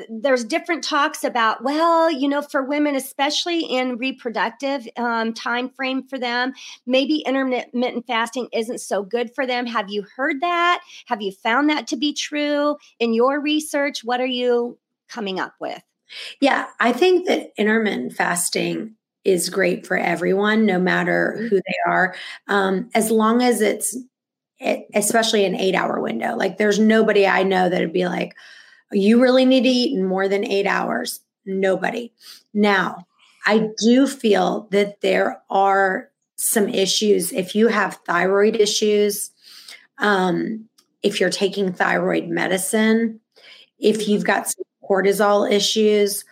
there's 0.09 0.44
different 0.44 0.85
talks 0.85 1.24
about 1.24 1.62
well 1.62 2.11
you 2.11 2.29
know 2.29 2.42
for 2.42 2.62
women 2.62 2.94
especially 2.94 3.61
in 3.61 3.96
reproductive 3.96 4.87
um, 4.96 5.33
time 5.33 5.68
frame 5.70 6.03
for 6.03 6.18
them 6.18 6.53
maybe 6.87 7.22
intermittent 7.27 8.07
fasting 8.07 8.48
isn't 8.53 8.79
so 8.79 9.03
good 9.03 9.35
for 9.35 9.46
them. 9.46 9.66
Have 9.66 9.90
you 9.90 10.05
heard 10.16 10.40
that? 10.40 10.81
Have 11.07 11.22
you 11.22 11.33
found 11.33 11.70
that 11.70 11.87
to 11.88 11.96
be 11.96 12.12
true? 12.12 12.77
In 12.98 13.14
your 13.14 13.40
research 13.40 14.05
what 14.05 14.20
are 14.20 14.27
you 14.27 14.79
coming 15.09 15.40
up 15.40 15.55
with? 15.61 15.83
Yeah 16.40 16.66
i 16.81 16.92
think 16.92 17.27
that 17.27 17.53
intermittent 17.57 18.14
fasting 18.14 18.94
is 19.24 19.51
great 19.51 19.87
for 19.87 19.96
everyone 19.96 20.64
no 20.64 20.79
matter 20.79 21.35
mm-hmm. 21.37 21.46
who 21.48 21.57
they 21.57 21.77
are. 21.87 22.14
Um, 22.46 22.88
as 22.94 23.11
long 23.11 23.42
as 23.42 23.61
it's 23.61 23.96
especially 24.94 25.44
an 25.44 25.55
eight 25.55 25.74
hour 25.74 26.01
window. 26.01 26.35
Like 26.37 26.59
there's 26.59 26.79
nobody 26.79 27.27
i 27.27 27.42
know 27.42 27.68
that 27.68 27.81
would 27.81 27.92
be 27.92 28.07
like 28.07 28.35
you 28.92 29.20
really 29.20 29.44
need 29.44 29.62
to 29.62 29.68
eat 29.68 29.96
in 29.96 30.05
more 30.05 30.29
than 30.29 30.44
eight 30.44 30.66
hours. 30.66 31.20
Nobody. 31.44 32.12
Now, 32.55 33.07
I 33.46 33.68
do 33.83 34.07
feel 34.07 34.68
that 34.70 35.01
there 35.01 35.42
are 35.51 36.11
some 36.37 36.68
issues. 36.68 37.33
If 37.33 37.55
you 37.55 37.68
have 37.68 37.98
thyroid 38.07 38.57
issues, 38.57 39.31
um, 39.98 40.68
if 41.03 41.20
you're 41.20 41.31
taking 41.31 41.72
thyroid 41.72 42.29
medicine, 42.29 43.20
if 43.79 44.09
you've 44.09 44.24
got 44.24 44.48
some 44.48 44.64
cortisol 44.88 45.51
issues, 45.51 46.24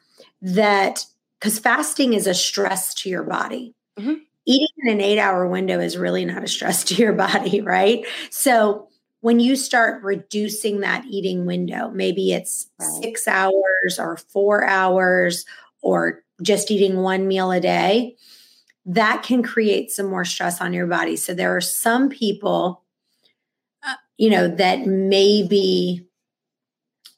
that 0.43 1.05
because 1.41 1.59
fasting 1.59 2.13
is 2.13 2.27
a 2.27 2.35
stress 2.35 2.95
to 2.95 3.09
your 3.09 3.23
body. 3.23 3.75
Mm-hmm. 3.99 4.15
Eating 4.49 4.69
in 4.79 4.93
an 4.93 5.01
eight 5.01 5.19
hour 5.19 5.47
window 5.47 5.81
is 5.81 5.97
really 5.97 6.25
not 6.25 6.45
a 6.45 6.49
stress 6.49 6.85
to 6.85 6.95
your 6.95 7.13
body, 7.15 7.61
right? 7.61 8.05
So, 8.31 8.89
when 9.27 9.41
you 9.41 9.57
start 9.57 10.05
reducing 10.05 10.79
that 10.79 11.05
eating 11.07 11.47
window, 11.47 11.91
maybe 11.91 12.33
it's 12.33 12.69
right. 12.79 13.03
six 13.03 13.27
hours 13.27 13.99
or 13.99 14.17
four 14.17 14.65
hours 14.65 15.45
or 15.83 16.23
just 16.43 16.71
eating 16.71 16.99
one 16.99 17.27
meal 17.27 17.51
a 17.51 17.59
day, 17.59 18.15
that 18.85 19.25
can 19.25 19.43
create 19.43 19.91
some 19.91 20.07
more 20.07 20.25
stress 20.25 20.61
on 20.61 20.73
your 20.73 20.87
body. 20.87 21.17
So 21.17 21.35
there 21.35 21.57
are 21.57 21.61
some 21.61 22.09
people, 22.09 22.85
uh, 23.85 23.95
you 24.17 24.31
know, 24.31 24.47
that 24.47 24.87
maybe 24.87 26.07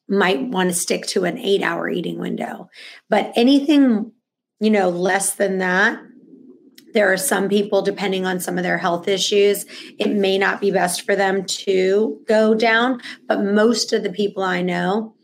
might 0.08 0.40
want 0.48 0.70
to 0.70 0.74
stick 0.74 1.04
to 1.08 1.26
an 1.26 1.36
eight 1.36 1.62
hour 1.62 1.90
eating 1.90 2.18
window. 2.18 2.70
But 3.10 3.34
anything, 3.36 4.12
you 4.60 4.70
know, 4.70 4.88
less 4.88 5.34
than 5.34 5.58
that, 5.58 6.00
there 6.98 7.12
are 7.12 7.16
some 7.16 7.48
people, 7.48 7.80
depending 7.80 8.26
on 8.26 8.40
some 8.40 8.58
of 8.58 8.64
their 8.64 8.76
health 8.76 9.06
issues, 9.06 9.66
it 10.00 10.10
may 10.10 10.36
not 10.36 10.60
be 10.60 10.72
best 10.72 11.02
for 11.02 11.14
them 11.14 11.44
to 11.44 12.20
go 12.26 12.56
down. 12.56 13.00
But 13.28 13.44
most 13.44 13.92
of 13.92 14.02
the 14.02 14.10
people 14.10 14.42
I 14.42 14.62
know, 14.62 15.14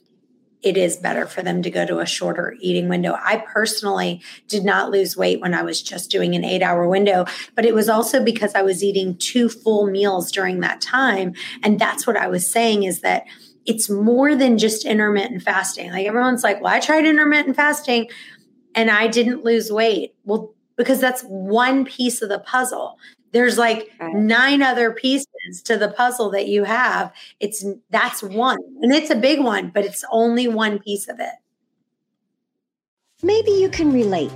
it 0.62 0.76
is 0.76 0.96
better 0.96 1.26
for 1.26 1.42
them 1.42 1.62
to 1.62 1.70
go 1.72 1.84
to 1.84 1.98
a 1.98 2.06
shorter 2.06 2.54
eating 2.60 2.88
window. 2.88 3.18
I 3.20 3.38
personally 3.38 4.22
did 4.46 4.64
not 4.64 4.92
lose 4.92 5.16
weight 5.16 5.40
when 5.40 5.52
I 5.52 5.62
was 5.62 5.82
just 5.82 6.12
doing 6.12 6.36
an 6.36 6.44
eight 6.44 6.62
hour 6.62 6.86
window, 6.88 7.24
but 7.56 7.66
it 7.66 7.74
was 7.74 7.88
also 7.88 8.22
because 8.22 8.54
I 8.54 8.62
was 8.62 8.84
eating 8.84 9.16
two 9.16 9.48
full 9.48 9.88
meals 9.88 10.30
during 10.30 10.60
that 10.60 10.80
time. 10.80 11.34
And 11.64 11.80
that's 11.80 12.06
what 12.06 12.16
I 12.16 12.28
was 12.28 12.48
saying 12.48 12.84
is 12.84 13.00
that 13.00 13.24
it's 13.66 13.90
more 13.90 14.36
than 14.36 14.58
just 14.58 14.84
intermittent 14.84 15.42
fasting. 15.42 15.90
Like 15.90 16.06
everyone's 16.06 16.44
like, 16.44 16.62
well, 16.62 16.72
I 16.72 16.78
tried 16.78 17.04
intermittent 17.04 17.56
fasting 17.56 18.10
and 18.76 18.92
I 18.92 19.08
didn't 19.08 19.42
lose 19.42 19.72
weight. 19.72 20.14
Well, 20.24 20.53
because 20.76 21.00
that's 21.00 21.22
one 21.22 21.84
piece 21.84 22.22
of 22.22 22.28
the 22.28 22.40
puzzle. 22.40 22.98
There's 23.32 23.58
like 23.58 23.90
right. 23.98 24.14
nine 24.14 24.62
other 24.62 24.92
pieces 24.92 25.62
to 25.64 25.76
the 25.76 25.88
puzzle 25.88 26.30
that 26.30 26.46
you 26.46 26.64
have. 26.64 27.12
It's 27.40 27.64
that's 27.90 28.22
one. 28.22 28.58
And 28.80 28.92
it's 28.92 29.10
a 29.10 29.16
big 29.16 29.40
one, 29.40 29.70
but 29.70 29.84
it's 29.84 30.04
only 30.10 30.46
one 30.46 30.78
piece 30.78 31.08
of 31.08 31.18
it. 31.18 31.34
Maybe 33.22 33.50
you 33.50 33.68
can 33.68 33.92
relate. 33.92 34.30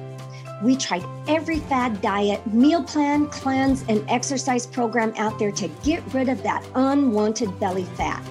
We 0.63 0.75
tried 0.77 1.05
every 1.29 1.61
fad 1.61 2.01
diet, 2.01 2.45
meal 2.53 2.83
plan, 2.83 3.29
cleanse, 3.29 3.85
and 3.89 4.05
exercise 4.11 4.67
program 4.67 5.13
out 5.17 5.39
there 5.39 5.53
to 5.53 5.69
get 5.85 6.03
rid 6.13 6.29
of 6.29 6.43
that 6.43 6.67
unwanted 6.75 7.61
belly 7.61 7.85
fat. 7.85 8.25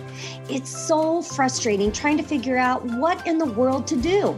It's 0.50 0.70
so 0.70 1.22
frustrating 1.22 1.92
trying 1.92 2.18
to 2.18 2.24
figure 2.24 2.58
out 2.58 2.84
what 2.84 3.26
in 3.26 3.38
the 3.38 3.46
world 3.46 3.88
to 3.88 3.96
do. 3.96 4.38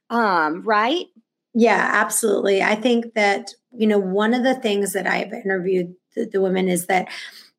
Um, 0.09 0.61
right? 0.63 1.05
Yeah, 1.53 1.89
absolutely. 1.93 2.61
I 2.61 2.75
think 2.75 3.13
that, 3.13 3.51
you 3.71 3.87
know, 3.87 3.99
one 3.99 4.33
of 4.33 4.43
the 4.43 4.55
things 4.55 4.93
that 4.93 5.07
I've 5.07 5.31
interviewed 5.31 5.93
the, 6.15 6.25
the 6.25 6.41
women 6.41 6.67
is 6.67 6.87
that 6.87 7.07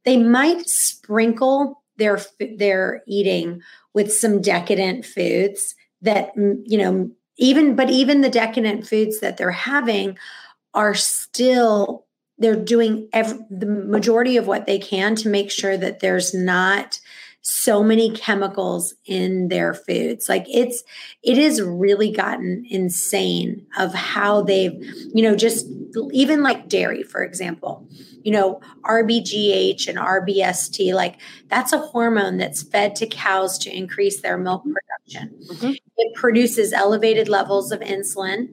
they 0.04 0.16
might 0.16 0.68
sprinkle 0.68 1.82
their 1.96 2.20
their 2.58 3.02
eating 3.06 3.60
with 3.94 4.12
some 4.12 4.40
decadent 4.40 5.04
foods 5.04 5.74
that 6.02 6.32
you 6.36 6.76
know 6.76 7.10
even 7.36 7.76
but 7.76 7.90
even 7.90 8.20
the 8.20 8.30
decadent 8.30 8.86
foods 8.86 9.20
that 9.20 9.36
they're 9.36 9.50
having 9.50 10.18
are 10.72 10.94
still 10.94 12.04
they're 12.38 12.56
doing 12.56 13.08
every, 13.12 13.38
the 13.48 13.66
majority 13.66 14.36
of 14.36 14.46
what 14.46 14.66
they 14.66 14.78
can 14.78 15.14
to 15.14 15.28
make 15.28 15.50
sure 15.50 15.76
that 15.76 16.00
there's 16.00 16.34
not 16.34 17.00
so 17.46 17.84
many 17.84 18.10
chemicals 18.10 18.94
in 19.04 19.48
their 19.48 19.74
foods. 19.74 20.30
Like 20.30 20.46
it's 20.48 20.82
it 21.22 21.36
has 21.36 21.60
really 21.60 22.10
gotten 22.10 22.66
insane 22.70 23.66
of 23.78 23.92
how 23.92 24.40
they've 24.40 24.72
you 25.14 25.22
know 25.22 25.36
just 25.36 25.66
even 26.12 26.42
like 26.42 26.68
dairy 26.68 27.02
for 27.02 27.22
example 27.22 27.86
you 28.24 28.32
know 28.32 28.60
rbgh 28.84 29.88
and 29.88 29.98
rbst 29.98 30.92
like 30.94 31.16
that's 31.48 31.72
a 31.72 31.78
hormone 31.78 32.36
that's 32.36 32.62
fed 32.62 32.96
to 32.96 33.06
cows 33.06 33.58
to 33.58 33.70
increase 33.70 34.22
their 34.22 34.36
milk 34.36 34.64
production. 34.64 35.32
Mm-hmm. 35.50 35.72
it 35.98 36.14
produces 36.14 36.72
elevated 36.72 37.28
levels 37.28 37.70
of 37.70 37.80
insulin 37.80 38.48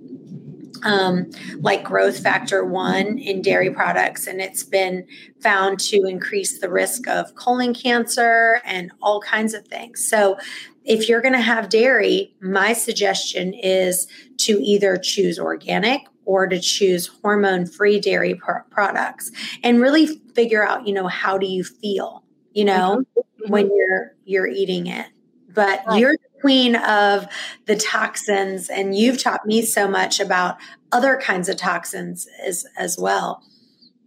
um, 0.84 1.30
like 1.60 1.84
growth 1.84 2.20
factor 2.20 2.66
1 2.66 3.18
in 3.18 3.42
dairy 3.42 3.70
products. 3.70 4.28
And 4.28 4.42
it's 4.42 4.64
been 4.64 5.06
found 5.40 5.80
to 5.82 6.04
increase 6.06 6.60
the 6.60 6.70
risk 6.70 7.08
of 7.08 7.36
colon 7.36 7.74
cancer 7.74 8.62
and 8.66 8.92
all 9.02 9.22
kinds 9.22 9.54
of 9.54 9.68
things. 9.68 10.08
So 10.08 10.38
if 10.84 11.08
you're 11.08 11.22
going 11.22 11.34
to 11.34 11.42
have 11.42 11.70
dairy 11.70 12.34
my 12.42 12.74
suggestion 12.74 13.54
is 13.54 14.08
to 14.38 14.54
either 14.62 14.98
choose 14.98 15.40
organic 15.40 16.02
or 16.26 16.48
to 16.48 16.60
choose 16.60 17.08
hormone 17.08 17.66
free 17.66 18.00
dairy 18.00 18.36
pr- 18.36 18.64
products 18.70 19.32
and 19.64 19.82
really 19.82 20.08
figure 20.36 20.66
out 20.66 20.88
you 20.88 20.94
know 20.94 21.08
how 21.08 21.38
do 21.38 21.46
you 21.46 21.64
feel 21.64 22.24
you 22.54 22.66
know 22.66 23.04
mm-hmm. 23.18 23.52
when 23.52 23.70
you're 23.76 24.16
you're 24.26 24.48
eating 24.48 24.88
it 24.88 25.08
but 25.54 25.82
right. 25.88 26.00
you're 26.00 26.14
the 26.14 26.42
queen 26.42 26.76
of 26.76 27.28
the 27.66 27.76
toxins 27.76 28.70
and 28.70 28.96
you've 28.96 29.22
taught 29.22 29.46
me 29.46 29.62
so 29.62 29.88
much 29.88 30.20
about 30.20 30.58
other 30.92 31.18
kinds 31.18 31.50
of 31.50 31.58
toxins 31.58 32.28
as 32.46 32.66
as 32.78 32.98
well. 32.98 33.44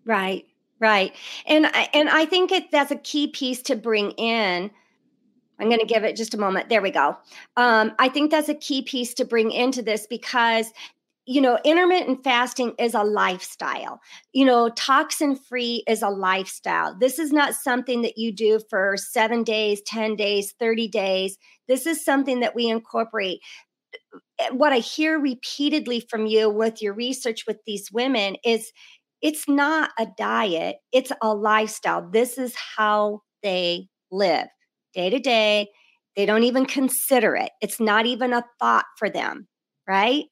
Right 0.05 0.45
right. 0.85 1.15
And 1.47 1.67
I, 1.67 1.89
and 1.95 2.09
i 2.09 2.25
think 2.27 2.53
it, 2.53 2.71
that's 2.71 2.91
a 2.91 2.97
key 2.97 3.29
piece 3.29 3.63
to 3.63 3.77
bring 3.77 4.11
in. 4.13 4.71
I'm 5.59 5.69
going 5.69 5.81
to 5.81 5.87
give 5.87 6.03
it 6.03 6.17
just 6.17 6.35
a 6.35 6.39
moment. 6.39 6.69
There 6.69 6.83
we 6.83 6.91
go. 6.91 7.17
Um, 7.57 7.93
i 7.99 8.09
think 8.09 8.31
that's 8.31 8.49
a 8.49 8.55
key 8.55 8.83
piece 8.83 9.15
to 9.15 9.25
bring 9.25 9.51
into 9.51 9.83
this 9.83 10.07
because 10.07 10.73
you 11.27 11.41
know, 11.41 11.59
intermittent 11.65 12.23
fasting 12.23 12.75
is 12.79 12.95
a 12.95 13.03
lifestyle. 13.03 14.01
You 14.33 14.45
know, 14.45 14.69
toxin 14.71 15.37
free 15.37 15.83
is 15.89 16.03
a 16.03 16.11
lifestyle. 16.11 16.97
This 16.99 17.19
is 17.19 17.33
not 17.33 17.55
something 17.55 18.03
that 18.03 18.19
you 18.19 18.33
do 18.33 18.61
for 18.69 18.97
seven 18.99 19.43
days, 19.43 19.81
10 19.87 20.17
days, 20.17 20.53
30 20.59 20.89
days. 20.89 21.39
This 21.67 21.87
is 21.87 22.05
something 22.05 22.41
that 22.41 22.55
we 22.55 22.69
incorporate. 22.69 23.41
Eh, 24.39 24.51
what 24.51 24.73
I 24.73 24.79
hear 24.79 25.19
repeatedly 25.19 26.01
from 26.01 26.27
you 26.27 26.51
with 26.51 26.83
your 26.83 26.95
research 26.95 27.45
with 27.47 27.59
these 27.67 27.91
women 27.93 28.37
is 28.45 28.73
it's 29.23 29.49
not 29.49 29.91
a 29.99 30.07
diet, 30.19 30.77
it's 30.93 31.13
a 31.23 31.35
lifestyle. 31.35 32.09
This 32.11 32.37
is 32.39 32.55
how 32.77 33.21
they 33.43 33.89
live 34.11 34.49
day 34.93 35.11
to 35.11 35.19
day. 35.19 35.69
They 36.17 36.27
don't 36.27 36.45
even 36.45 36.67
consider 36.67 37.35
it, 37.37 37.51
it's 37.61 37.81
not 37.81 38.07
even 38.07 38.33
a 38.33 38.45
thought 38.61 38.85
for 38.99 39.09
them, 39.11 39.49
right? 39.89 40.25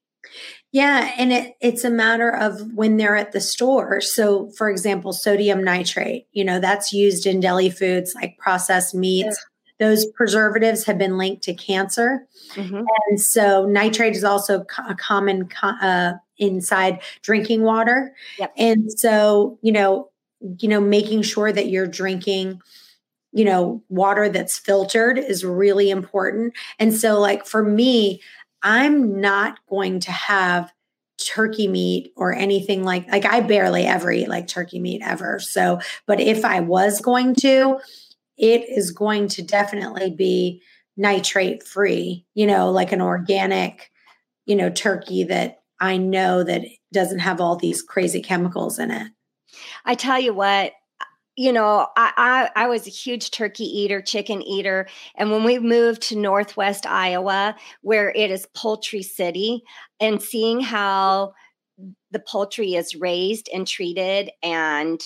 Yeah, 0.73 1.13
and 1.19 1.33
it, 1.33 1.57
it's 1.61 1.85
a 1.85 1.91
matter 1.91 2.31
of 2.31 2.73
when 2.75 2.97
they're 2.97 3.17
at 3.17 3.33
the 3.33 3.41
store. 3.41 4.01
So, 4.01 4.51
for 4.57 4.71
example, 4.71 5.13
sodium 5.13 5.63
nitrate, 5.63 6.27
you 6.33 6.45
know, 6.45 6.61
that's 6.61 6.93
used 6.93 7.27
in 7.27 7.41
deli 7.41 7.69
foods 7.69 8.15
like 8.15 8.39
processed 8.39 8.95
meats. 8.95 9.45
Those 9.79 10.07
preservatives 10.07 10.85
have 10.85 10.97
been 10.97 11.19
linked 11.19 11.43
to 11.43 11.55
cancer. 11.55 12.27
Mm-hmm. 12.55 12.83
And 13.09 13.21
so, 13.21 13.67
nitrate 13.67 14.17
is 14.17 14.25
also 14.25 14.65
a 14.89 14.95
common 14.95 15.51
uh, 15.63 16.15
inside 16.39 17.01
drinking 17.21 17.63
water. 17.63 18.15
Yep. 18.39 18.55
And 18.57 18.93
so, 18.93 19.59
you 19.61 19.73
know, 19.73 20.09
you 20.59 20.69
know, 20.69 20.81
making 20.81 21.23
sure 21.23 21.53
that 21.53 21.69
you're 21.69 21.87
drinking 21.87 22.61
you 23.33 23.45
know 23.45 23.83
water 23.89 24.29
that's 24.29 24.59
filtered 24.59 25.19
is 25.19 25.45
really 25.45 25.91
important 25.91 26.53
and 26.79 26.95
so 26.95 27.19
like 27.19 27.47
for 27.47 27.63
me 27.63 28.21
I'm 28.63 29.21
not 29.21 29.59
going 29.69 30.01
to 30.01 30.13
have 30.13 30.73
turkey 31.19 31.69
meat 31.69 32.13
or 32.17 32.35
anything 32.35 32.83
like 32.83 33.07
like 33.11 33.25
I 33.25 33.41
barely 33.41 33.85
ever 33.85 34.11
eat 34.11 34.29
like 34.29 34.49
turkey 34.49 34.81
meat 34.81 35.03
ever. 35.05 35.39
So, 35.39 35.81
but 36.07 36.21
if 36.21 36.45
I 36.45 36.61
was 36.61 37.01
going 37.01 37.35
to, 37.37 37.79
it 38.37 38.69
is 38.69 38.91
going 38.91 39.29
to 39.29 39.43
definitely 39.43 40.11
be 40.11 40.63
nitrate 40.97 41.63
free, 41.63 42.27
you 42.35 42.47
know, 42.47 42.71
like 42.71 42.93
an 42.93 43.01
organic, 43.01 43.91
you 44.47 44.57
know, 44.57 44.71
turkey 44.71 45.25
that 45.25 45.63
I 45.81 45.97
know 45.97 46.43
that 46.45 46.63
doesn't 46.93 47.21
have 47.21 47.41
all 47.41 47.57
these 47.57 47.83
crazy 47.83 48.21
chemicals 48.21 48.79
in 48.79 48.91
it. 48.91 49.09
I 49.85 49.95
tell 49.95 50.21
you 50.21 50.35
what, 50.35 50.73
you 51.37 51.53
know, 51.53 51.89
I, 51.97 52.51
I, 52.55 52.65
I 52.65 52.67
was 52.69 52.87
a 52.87 52.91
huge 52.91 53.31
turkey 53.31 53.65
eater, 53.65 54.03
chicken 54.03 54.43
eater, 54.43 54.87
and 55.17 55.31
when 55.31 55.45
we 55.45 55.59
moved 55.59 56.03
to 56.03 56.17
Northwest 56.17 56.87
Iowa, 56.87 57.57
where 57.81 58.11
it 58.11 58.31
is 58.31 58.47
poultry 58.55 59.03
city, 59.03 59.63
and 60.01 60.21
seeing 60.21 60.61
how 60.61 61.33
the 62.11 62.21
poultry 62.21 62.75
is 62.75 62.95
raised 62.95 63.49
and 63.53 63.67
treated 63.67 64.31
and 64.43 65.01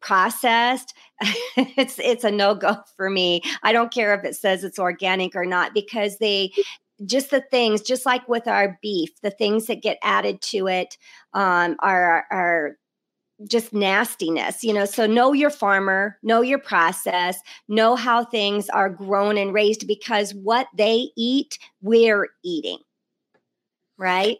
processed 0.00 0.92
it's 1.56 1.98
it's 1.98 2.24
a 2.24 2.30
no-go 2.30 2.76
for 2.96 3.08
me. 3.08 3.40
I 3.62 3.72
don't 3.72 3.92
care 3.92 4.14
if 4.14 4.24
it 4.24 4.36
says 4.36 4.64
it's 4.64 4.78
organic 4.78 5.34
or 5.34 5.46
not 5.46 5.74
because 5.74 6.18
they 6.18 6.52
just 7.06 7.30
the 7.30 7.40
things 7.40 7.80
just 7.80 8.04
like 8.04 8.28
with 8.28 8.46
our 8.46 8.78
beef 8.82 9.10
the 9.22 9.30
things 9.30 9.66
that 9.66 9.82
get 9.82 9.98
added 10.02 10.42
to 10.42 10.66
it 10.66 10.98
um, 11.32 11.76
are 11.80 12.26
are 12.30 12.76
just 13.46 13.72
nastiness, 13.72 14.64
you 14.64 14.72
know. 14.72 14.84
So 14.84 15.06
know 15.06 15.32
your 15.32 15.50
farmer, 15.50 16.18
know 16.22 16.40
your 16.40 16.58
process, 16.58 17.38
know 17.68 17.96
how 17.96 18.24
things 18.24 18.68
are 18.70 18.88
grown 18.88 19.36
and 19.36 19.52
raised 19.52 19.86
because 19.86 20.34
what 20.34 20.66
they 20.76 21.10
eat, 21.16 21.58
we're 21.82 22.28
eating. 22.44 22.78
Right? 23.96 24.38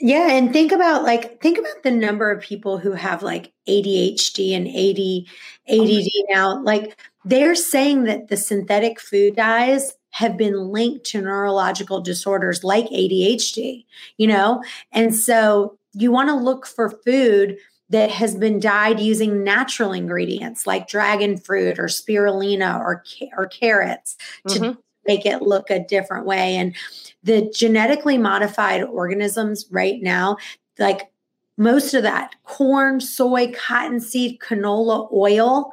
Yeah, 0.00 0.32
and 0.32 0.52
think 0.52 0.72
about 0.72 1.04
like 1.04 1.40
think 1.40 1.58
about 1.58 1.82
the 1.82 1.90
number 1.90 2.30
of 2.30 2.42
people 2.42 2.78
who 2.78 2.92
have 2.92 3.22
like 3.22 3.52
ADHD 3.68 4.52
and 4.54 4.66
AD, 4.68 5.78
ADD 5.80 6.10
oh 6.14 6.26
now. 6.28 6.62
Like 6.62 6.98
they're 7.24 7.54
saying 7.54 8.04
that 8.04 8.28
the 8.28 8.36
synthetic 8.36 9.00
food 9.00 9.36
dyes 9.36 9.94
have 10.10 10.36
been 10.36 10.68
linked 10.70 11.04
to 11.04 11.20
neurological 11.20 12.00
disorders 12.00 12.62
like 12.62 12.84
ADHD, 12.86 13.84
you 14.16 14.26
know? 14.26 14.62
And 14.92 15.14
so 15.14 15.76
you 15.92 16.12
want 16.12 16.28
to 16.28 16.36
look 16.36 16.66
for 16.66 16.90
food 17.04 17.56
that 17.90 18.10
has 18.10 18.34
been 18.34 18.58
dyed 18.60 18.98
using 18.98 19.44
natural 19.44 19.92
ingredients 19.92 20.66
like 20.66 20.88
dragon 20.88 21.36
fruit 21.36 21.78
or 21.78 21.84
spirulina 21.84 22.78
or, 22.78 23.04
or 23.36 23.46
carrots 23.46 24.16
to 24.48 24.58
mm-hmm. 24.58 24.80
make 25.06 25.26
it 25.26 25.42
look 25.42 25.70
a 25.70 25.84
different 25.84 26.26
way. 26.26 26.56
And 26.56 26.74
the 27.22 27.50
genetically 27.54 28.18
modified 28.18 28.82
organisms 28.82 29.66
right 29.70 30.00
now, 30.00 30.38
like 30.78 31.10
most 31.56 31.94
of 31.94 32.02
that 32.02 32.34
corn, 32.44 33.00
soy, 33.00 33.52
cottonseed, 33.52 34.40
canola 34.40 35.12
oil 35.12 35.72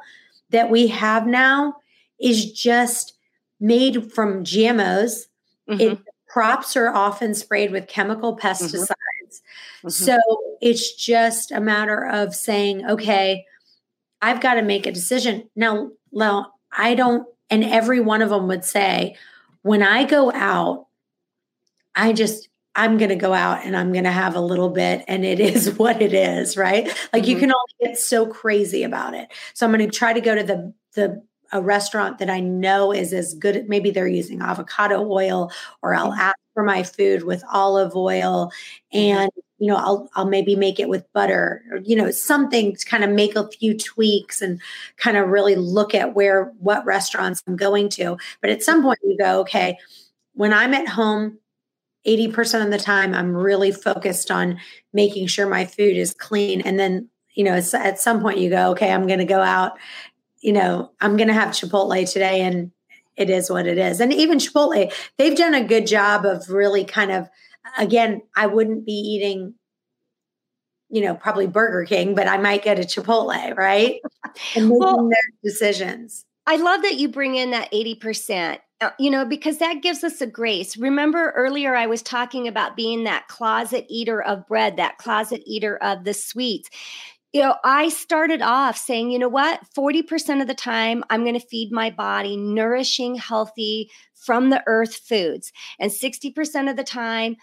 that 0.50 0.70
we 0.70 0.86
have 0.88 1.26
now 1.26 1.76
is 2.20 2.52
just 2.52 3.14
made 3.58 4.12
from 4.12 4.44
GMOs. 4.44 5.26
Mm-hmm. 5.68 5.80
It, 5.80 5.98
crops 6.32 6.76
are 6.76 6.88
often 6.88 7.34
sprayed 7.34 7.70
with 7.70 7.86
chemical 7.88 8.36
mm-hmm. 8.36 8.46
pesticides. 8.46 8.94
Mm-hmm. 9.84 9.90
So 9.90 10.18
it's 10.60 10.94
just 10.94 11.50
a 11.52 11.60
matter 11.60 12.06
of 12.06 12.34
saying, 12.34 12.88
okay, 12.88 13.44
I've 14.20 14.40
got 14.40 14.54
to 14.54 14.62
make 14.62 14.86
a 14.86 14.92
decision. 14.92 15.48
Now, 15.56 15.90
now 16.12 16.52
I 16.76 16.94
don't, 16.94 17.26
and 17.50 17.64
every 17.64 18.00
one 18.00 18.22
of 18.22 18.30
them 18.30 18.46
would 18.48 18.64
say, 18.64 19.16
when 19.62 19.82
I 19.82 20.04
go 20.04 20.32
out, 20.32 20.86
I 21.94 22.12
just, 22.12 22.48
I'm 22.74 22.96
going 22.96 23.10
to 23.10 23.16
go 23.16 23.34
out 23.34 23.64
and 23.64 23.76
I'm 23.76 23.92
going 23.92 24.04
to 24.04 24.10
have 24.10 24.34
a 24.34 24.40
little 24.40 24.70
bit 24.70 25.04
and 25.08 25.24
it 25.24 25.40
is 25.40 25.72
what 25.74 26.00
it 26.00 26.14
is, 26.14 26.56
right? 26.56 26.86
Like 27.12 27.24
mm-hmm. 27.24 27.30
you 27.30 27.36
can 27.38 27.52
only 27.52 27.74
get 27.80 27.98
so 27.98 28.26
crazy 28.26 28.82
about 28.82 29.14
it. 29.14 29.32
So 29.54 29.66
I'm 29.66 29.72
going 29.72 29.88
to 29.88 29.96
try 29.96 30.12
to 30.12 30.20
go 30.20 30.34
to 30.34 30.42
the, 30.42 30.72
the, 30.94 31.22
a 31.52 31.60
restaurant 31.60 32.18
that 32.18 32.30
I 32.30 32.40
know 32.40 32.92
is 32.92 33.12
as 33.12 33.34
good. 33.34 33.68
Maybe 33.68 33.90
they're 33.90 34.08
using 34.08 34.40
avocado 34.40 35.06
oil, 35.06 35.52
or 35.82 35.94
I'll 35.94 36.10
mm-hmm. 36.10 36.20
ask 36.20 36.36
for 36.54 36.62
my 36.62 36.82
food 36.82 37.24
with 37.24 37.42
olive 37.52 37.94
oil 37.96 38.50
mm-hmm. 38.94 38.98
and 38.98 39.30
you 39.58 39.68
know 39.68 39.76
i'll 39.76 40.10
i'll 40.14 40.28
maybe 40.28 40.56
make 40.56 40.80
it 40.80 40.88
with 40.88 41.10
butter 41.12 41.62
or 41.70 41.78
you 41.78 41.94
know 41.94 42.10
something 42.10 42.74
to 42.74 42.84
kind 42.84 43.04
of 43.04 43.10
make 43.10 43.36
a 43.36 43.48
few 43.48 43.76
tweaks 43.76 44.42
and 44.42 44.60
kind 44.96 45.16
of 45.16 45.28
really 45.28 45.54
look 45.54 45.94
at 45.94 46.14
where 46.14 46.52
what 46.58 46.84
restaurants 46.84 47.42
i'm 47.46 47.56
going 47.56 47.88
to 47.88 48.16
but 48.40 48.50
at 48.50 48.62
some 48.62 48.82
point 48.82 48.98
you 49.04 49.16
go 49.16 49.40
okay 49.40 49.78
when 50.34 50.52
i'm 50.52 50.74
at 50.74 50.88
home 50.88 51.38
80% 52.04 52.64
of 52.64 52.72
the 52.72 52.78
time 52.78 53.14
i'm 53.14 53.32
really 53.36 53.70
focused 53.70 54.32
on 54.32 54.58
making 54.92 55.28
sure 55.28 55.48
my 55.48 55.64
food 55.64 55.96
is 55.96 56.12
clean 56.12 56.60
and 56.62 56.78
then 56.78 57.08
you 57.34 57.44
know 57.44 57.54
at 57.54 58.00
some 58.00 58.20
point 58.20 58.38
you 58.38 58.50
go 58.50 58.72
okay 58.72 58.92
i'm 58.92 59.06
going 59.06 59.20
to 59.20 59.24
go 59.24 59.40
out 59.40 59.78
you 60.40 60.52
know 60.52 60.90
i'm 61.00 61.16
going 61.16 61.28
to 61.28 61.34
have 61.34 61.50
chipotle 61.50 62.12
today 62.12 62.40
and 62.40 62.72
it 63.16 63.30
is 63.30 63.50
what 63.50 63.66
it 63.66 63.78
is 63.78 64.00
and 64.00 64.12
even 64.12 64.38
chipotle 64.38 64.92
they've 65.18 65.36
done 65.36 65.54
a 65.54 65.64
good 65.64 65.86
job 65.86 66.24
of 66.24 66.48
really 66.48 66.84
kind 66.84 67.10
of 67.10 67.28
again, 67.78 68.22
I 68.36 68.46
wouldn't 68.46 68.84
be 68.84 68.92
eating, 68.92 69.54
you 70.90 71.02
know, 71.02 71.14
probably 71.14 71.46
Burger 71.46 71.84
King, 71.84 72.14
but 72.14 72.28
I 72.28 72.38
might 72.38 72.62
get 72.62 72.78
a 72.78 72.82
Chipotle, 72.82 73.56
right? 73.56 74.00
And 74.56 74.68
making 74.68 74.78
well, 74.78 75.08
their 75.08 75.32
decisions. 75.44 76.24
I 76.46 76.56
love 76.56 76.80
that 76.82 76.94
you 76.94 77.08
bring 77.08 77.34
in 77.34 77.50
that 77.50 77.70
80%, 77.70 78.58
uh, 78.80 78.90
you 78.98 79.10
know, 79.10 79.26
because 79.26 79.58
that 79.58 79.82
gives 79.82 80.02
us 80.02 80.22
a 80.22 80.26
grace. 80.26 80.74
Remember 80.76 81.32
earlier, 81.36 81.76
I 81.76 81.86
was 81.86 82.00
talking 82.00 82.48
about 82.48 82.74
being 82.74 83.04
that 83.04 83.28
closet 83.28 83.84
eater 83.90 84.22
of 84.22 84.46
bread, 84.46 84.78
that 84.78 84.96
closet 84.96 85.42
eater 85.44 85.76
of 85.76 86.04
the 86.04 86.14
sweets 86.14 86.70
you 87.32 87.40
know, 87.40 87.56
I 87.64 87.88
started 87.88 88.42
off 88.42 88.76
saying, 88.76 89.10
you 89.10 89.18
know 89.18 89.28
what, 89.28 89.60
40% 89.76 90.40
of 90.42 90.48
the 90.48 90.54
time 90.54 91.02
I'm 91.08 91.22
going 91.22 91.38
to 91.38 91.46
feed 91.46 91.72
my 91.72 91.90
body 91.90 92.36
nourishing, 92.36 93.14
healthy, 93.14 93.90
from 94.14 94.50
the 94.50 94.62
earth 94.66 94.94
foods. 94.94 95.52
And 95.80 95.90
60% 95.90 96.70
of 96.70 96.76
the 96.76 96.84
time 96.84 97.36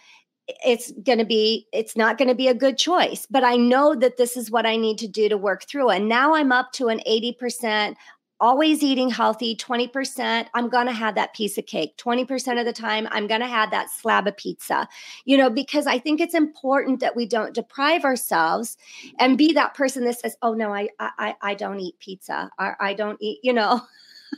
it's 0.65 0.91
going 1.03 1.19
to 1.19 1.25
be 1.25 1.67
it's 1.71 1.95
not 1.95 2.17
going 2.17 2.27
to 2.27 2.33
be 2.33 2.47
a 2.47 2.55
good 2.55 2.75
choice. 2.75 3.27
But 3.29 3.43
i 3.43 3.55
know 3.55 3.93
that 3.93 4.17
this 4.17 4.35
is 4.35 4.49
what 4.49 4.65
i 4.65 4.77
need 4.77 4.97
to 4.97 5.07
do 5.07 5.29
to 5.29 5.37
work 5.37 5.67
through 5.67 5.89
and 5.89 6.09
now 6.09 6.33
i'm 6.33 6.51
up 6.51 6.71
to 6.73 6.87
an 6.87 7.01
80% 7.07 7.93
always 8.39 8.83
eating 8.83 9.09
healthy 9.09 9.55
20% 9.55 10.47
i'm 10.53 10.69
going 10.69 10.87
to 10.87 10.93
have 10.93 11.15
that 11.15 11.33
piece 11.33 11.57
of 11.57 11.65
cake. 11.65 11.95
20% 11.97 12.59
of 12.59 12.65
the 12.65 12.73
time 12.73 13.07
i'm 13.11 13.27
going 13.27 13.41
to 13.41 13.47
have 13.47 13.71
that 13.71 13.89
slab 13.89 14.27
of 14.27 14.37
pizza. 14.37 14.87
You 15.25 15.37
know 15.37 15.49
because 15.49 15.87
i 15.87 15.99
think 15.99 16.19
it's 16.19 16.33
important 16.35 16.99
that 16.99 17.15
we 17.15 17.25
don't 17.25 17.53
deprive 17.53 18.03
ourselves 18.05 18.77
and 19.19 19.37
be 19.37 19.53
that 19.53 19.73
person 19.73 20.05
that 20.05 20.19
says 20.19 20.35
oh 20.41 20.53
no 20.53 20.73
i 20.73 20.87
i, 20.99 21.35
I 21.41 21.53
don't 21.53 21.79
eat 21.79 21.99
pizza 21.99 22.49
or 22.59 22.77
i 22.81 22.93
don't 22.93 23.17
eat 23.21 23.39
you 23.43 23.53
know? 23.53 23.81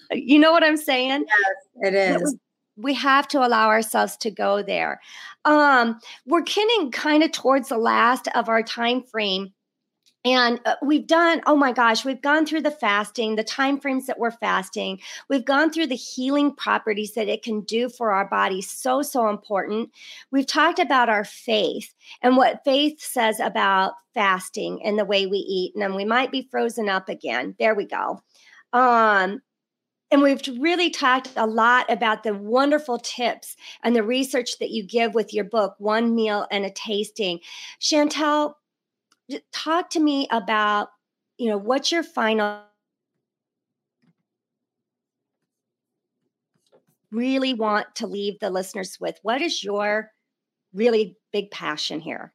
You 0.10 0.40
know 0.40 0.54
what 0.54 0.64
i'm 0.64 0.78
saying? 0.78 1.26
Yes, 1.28 1.94
it 1.94 1.94
is. 1.94 2.38
we 2.78 2.94
have 2.94 3.28
to 3.30 3.46
allow 3.46 3.68
ourselves 3.68 4.16
to 4.18 4.32
go 4.32 4.64
there. 4.64 5.02
Um 5.44 6.00
we're 6.26 6.44
getting 6.44 6.92
kind 6.92 7.24
of 7.24 7.34
towards 7.34 7.68
the 7.68 7.78
last 7.78 8.30
of 8.34 8.48
our 8.48 8.64
time 8.64 9.04
frame 9.04 9.52
and 10.24 10.60
uh, 10.66 10.76
we've 10.84 11.08
done 11.08 11.42
oh 11.48 11.56
my 11.56 11.72
gosh 11.72 12.06
we've 12.06 12.22
gone 12.22 12.46
through 12.46 12.62
the 12.62 12.72
fasting 12.72 13.36
the 13.36 13.44
time 13.44 13.80
frames 13.80 14.06
that 14.08 14.20
we're 14.20 14.32
fasting. 14.32 15.00
We've 15.30 15.46
gone 15.46 15.72
through 15.72 15.88
the 15.88 15.96
healing 15.96 16.56
properties 16.56 17.14
that 17.14 17.28
it 17.28 17.44
can 17.44 17.62
do 17.62 17.90
for 17.90 18.12
our 18.12 18.28
body. 18.28 18.62
So 18.62 19.02
so 19.02 19.30
important. 19.30 19.92
We've 20.32 20.48
talked 20.48 20.80
about 20.80 21.10
our 21.10 21.24
faith 21.24 21.94
and 22.22 22.38
what 22.38 22.64
faith 22.64 23.02
says 23.02 23.40
about 23.40 23.94
fasting 24.14 24.82
and 24.84 25.00
the 25.00 25.06
way 25.06 25.26
we 25.26 25.38
eat 25.38 25.74
and 25.74 25.82
then 25.82 25.96
we 25.96 26.06
might 26.06 26.32
be 26.32 26.48
frozen 26.52 26.90
up 26.90 27.10
again. 27.10 27.56
There 27.58 27.76
we 27.76 27.86
go. 27.86 28.22
Um 28.74 29.42
and 30.12 30.22
we've 30.22 30.42
really 30.60 30.90
talked 30.90 31.30
a 31.38 31.48
lot 31.48 31.90
about 31.90 32.24
the 32.24 32.34
wonderful 32.34 32.98
tips 33.00 33.56
and 33.82 33.96
the 33.96 34.04
research 34.04 34.60
that 34.60 34.70
you 34.70 34.86
give 34.86 35.16
with 35.16 35.34
your 35.34 35.46
book, 35.46 35.76
One 35.78 36.14
Meal 36.14 36.46
and 36.52 36.66
a 36.66 36.70
Tasting. 36.70 37.40
Chantel, 37.80 38.56
talk 39.52 39.90
to 39.92 40.00
me 40.00 40.28
about 40.32 40.90
you 41.38 41.50
know 41.50 41.58
what's 41.58 41.92
your 41.92 42.04
final 42.04 42.62
really 47.12 47.54
want 47.54 47.94
to 47.96 48.08
leave 48.08 48.40
the 48.40 48.50
listeners 48.50 48.98
with 49.00 49.20
what 49.24 49.42
is 49.42 49.64
your 49.64 50.12
really 50.74 51.18
big 51.32 51.52
passion 51.52 52.00
here 52.00 52.34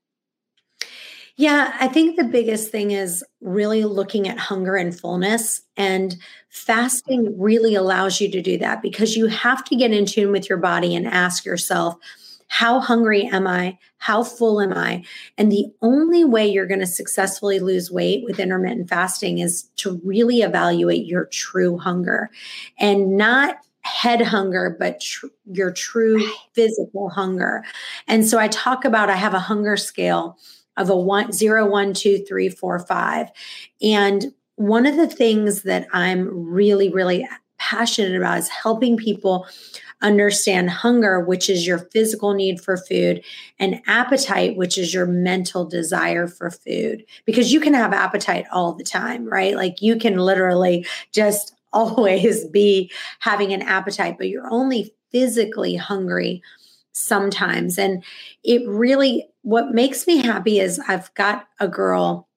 yeah, 1.38 1.76
I 1.78 1.88
think 1.88 2.16
the 2.16 2.24
biggest 2.24 2.70
thing 2.70 2.92
is 2.92 3.22
really 3.42 3.84
looking 3.84 4.26
at 4.26 4.38
hunger 4.38 4.74
and 4.74 4.98
fullness. 4.98 5.60
And 5.76 6.16
fasting 6.48 7.38
really 7.38 7.74
allows 7.74 8.22
you 8.22 8.30
to 8.30 8.40
do 8.40 8.56
that 8.58 8.80
because 8.80 9.16
you 9.16 9.26
have 9.26 9.62
to 9.64 9.76
get 9.76 9.92
in 9.92 10.06
tune 10.06 10.32
with 10.32 10.48
your 10.48 10.56
body 10.56 10.94
and 10.94 11.06
ask 11.06 11.44
yourself, 11.44 11.96
how 12.56 12.80
hungry 12.80 13.28
am 13.30 13.46
I? 13.46 13.76
How 13.98 14.24
full 14.24 14.62
am 14.62 14.72
I? 14.72 15.04
And 15.36 15.52
the 15.52 15.66
only 15.82 16.24
way 16.24 16.46
you're 16.46 16.66
going 16.66 16.80
to 16.80 16.86
successfully 16.86 17.58
lose 17.58 17.90
weight 17.90 18.24
with 18.24 18.40
intermittent 18.40 18.88
fasting 18.88 19.40
is 19.40 19.64
to 19.76 20.00
really 20.02 20.40
evaluate 20.40 21.04
your 21.04 21.26
true 21.26 21.76
hunger 21.76 22.30
and 22.78 23.14
not 23.18 23.58
head 23.82 24.22
hunger, 24.22 24.74
but 24.80 25.02
tr- 25.02 25.26
your 25.44 25.70
true 25.70 26.26
physical 26.54 27.10
hunger. 27.10 27.62
And 28.08 28.26
so 28.26 28.38
I 28.38 28.48
talk 28.48 28.86
about 28.86 29.10
I 29.10 29.16
have 29.16 29.34
a 29.34 29.38
hunger 29.38 29.76
scale 29.76 30.38
of 30.78 30.88
a 30.88 30.96
one 30.96 31.32
zero, 31.32 31.68
one, 31.68 31.92
two, 31.92 32.24
three, 32.24 32.48
four, 32.48 32.78
five. 32.78 33.28
And 33.82 34.32
one 34.54 34.86
of 34.86 34.96
the 34.96 35.08
things 35.08 35.60
that 35.64 35.88
I'm 35.92 36.26
really, 36.48 36.88
really 36.88 37.28
passionate 37.58 38.16
about 38.16 38.38
is 38.38 38.48
helping 38.48 38.96
people 38.96 39.46
understand 40.02 40.70
hunger, 40.70 41.20
which 41.20 41.48
is 41.48 41.66
your 41.66 41.78
physical 41.78 42.34
need 42.34 42.60
for 42.60 42.76
food, 42.76 43.22
and 43.58 43.80
appetite, 43.86 44.56
which 44.56 44.76
is 44.76 44.92
your 44.92 45.06
mental 45.06 45.64
desire 45.64 46.26
for 46.26 46.50
food. 46.50 47.04
Because 47.24 47.52
you 47.52 47.60
can 47.60 47.74
have 47.74 47.92
appetite 47.92 48.46
all 48.52 48.74
the 48.74 48.84
time, 48.84 49.26
right? 49.26 49.56
Like 49.56 49.80
you 49.80 49.96
can 49.96 50.18
literally 50.18 50.86
just 51.12 51.54
always 51.72 52.46
be 52.46 52.90
having 53.20 53.52
an 53.52 53.62
appetite, 53.62 54.16
but 54.18 54.28
you're 54.28 54.50
only 54.50 54.94
physically 55.10 55.76
hungry 55.76 56.42
sometimes. 56.92 57.78
And 57.78 58.02
it 58.42 58.66
really, 58.66 59.28
what 59.42 59.72
makes 59.72 60.06
me 60.06 60.18
happy 60.18 60.58
is 60.58 60.80
I've 60.88 61.12
got 61.14 61.46
a 61.60 61.68
girl, 61.68 62.28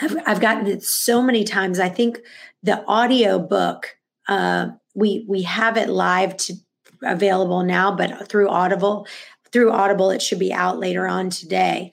I've, 0.00 0.16
I've 0.26 0.40
gotten 0.40 0.68
it 0.68 0.84
so 0.84 1.20
many 1.20 1.42
times. 1.42 1.80
I 1.80 1.88
think 1.88 2.20
the 2.62 2.84
audio 2.86 3.38
book, 3.40 3.96
uh, 4.28 4.68
we 4.94 5.24
we 5.28 5.42
have 5.42 5.76
it 5.76 5.88
live 5.88 6.36
to 6.36 6.54
available 7.02 7.62
now, 7.62 7.94
but 7.94 8.28
through 8.28 8.48
Audible, 8.48 9.06
through 9.52 9.72
Audible, 9.72 10.10
it 10.10 10.22
should 10.22 10.38
be 10.38 10.52
out 10.52 10.78
later 10.78 11.06
on 11.06 11.30
today. 11.30 11.92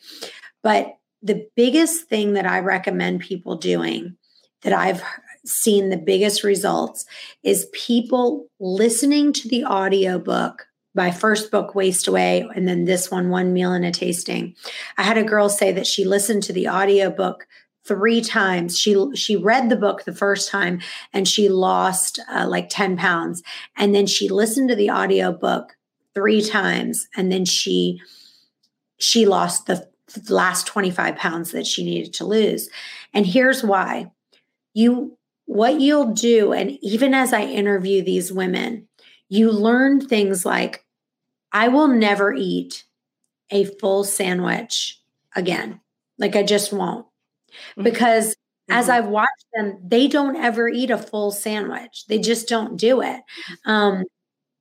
But 0.64 0.98
the 1.22 1.48
biggest 1.56 2.08
thing 2.08 2.34
that 2.34 2.46
I 2.46 2.60
recommend 2.60 3.22
people 3.22 3.56
doing 3.56 4.18
that 4.62 4.74
I've 4.74 5.04
seen 5.46 5.90
the 5.90 5.98
biggest 5.98 6.44
results 6.44 7.06
is 7.44 7.68
people 7.72 8.48
listening 8.60 9.32
to 9.34 9.48
the 9.48 9.66
audiobook 9.66 10.68
my 10.96 11.12
first 11.12 11.52
book 11.52 11.76
waist 11.76 12.08
away 12.08 12.50
and 12.56 12.68
then 12.68 12.86
this 12.86 13.12
one 13.12 13.30
one 13.30 13.54
meal 13.54 13.72
and 13.72 13.86
a 13.86 13.92
tasting 13.92 14.56
i 14.98 15.04
had 15.04 15.18
a 15.18 15.24
girl 15.24 15.50
say 15.50 15.72
that 15.72 15.86
she 15.86 16.04
listened 16.04 16.42
to 16.42 16.54
the 16.54 16.68
audiobook 16.68 17.46
three 17.86 18.22
times. 18.22 18.78
She 18.78 18.96
she 19.16 19.36
read 19.36 19.70
the 19.70 19.76
book 19.76 20.04
the 20.04 20.14
first 20.14 20.50
time 20.50 20.82
and 21.14 21.28
she 21.28 21.50
lost 21.50 22.20
uh, 22.30 22.48
like 22.48 22.70
10 22.70 22.98
pounds. 22.98 23.44
And 23.78 23.94
then 23.94 24.08
she 24.08 24.28
listened 24.30 24.70
to 24.70 24.76
the 24.76 24.90
audio 24.90 25.32
book 25.32 25.76
three 26.14 26.42
times 26.42 27.08
and 27.16 27.32
then 27.32 27.46
she 27.46 28.02
she 28.98 29.26
lost 29.26 29.68
the 29.68 29.88
last 30.30 30.68
25 30.68 31.16
pounds 31.16 31.52
that 31.52 31.68
she 31.68 31.84
needed 31.84 32.14
to 32.14 32.26
lose. 32.26 32.70
And 33.14 33.26
here's 33.26 33.64
why. 33.64 34.12
You 34.74 35.18
what 35.46 35.80
you'll 35.80 36.14
do 36.14 36.54
and 36.54 36.78
even 36.82 37.14
as 37.14 37.32
I 37.32 37.44
interview 37.44 38.04
these 38.04 38.34
women, 38.34 38.88
you 39.30 39.52
learn 39.52 40.02
things 40.02 40.46
like 40.46 40.84
I 41.52 41.68
will 41.68 41.88
never 41.88 42.34
eat 42.34 42.84
a 43.52 43.66
full 43.66 44.04
sandwich 44.04 45.00
again. 45.36 45.82
Like 46.18 46.36
I 46.36 46.44
just 46.44 46.74
won't. 46.74 47.06
Mm-hmm. 47.72 47.84
because 47.84 48.30
mm-hmm. 48.30 48.74
as 48.74 48.90
I've 48.90 49.08
watched 49.08 49.46
them, 49.54 49.80
they 49.84 50.08
don't 50.08 50.36
ever 50.36 50.68
eat 50.68 50.92
a 50.92 50.98
full 50.98 51.32
sandwich. 51.32 52.06
They 52.08 52.20
just 52.20 52.48
don't 52.48 52.78
do 52.78 53.02
it. 53.02 53.08
Mm-hmm. 53.08 53.72
Um, 53.72 54.04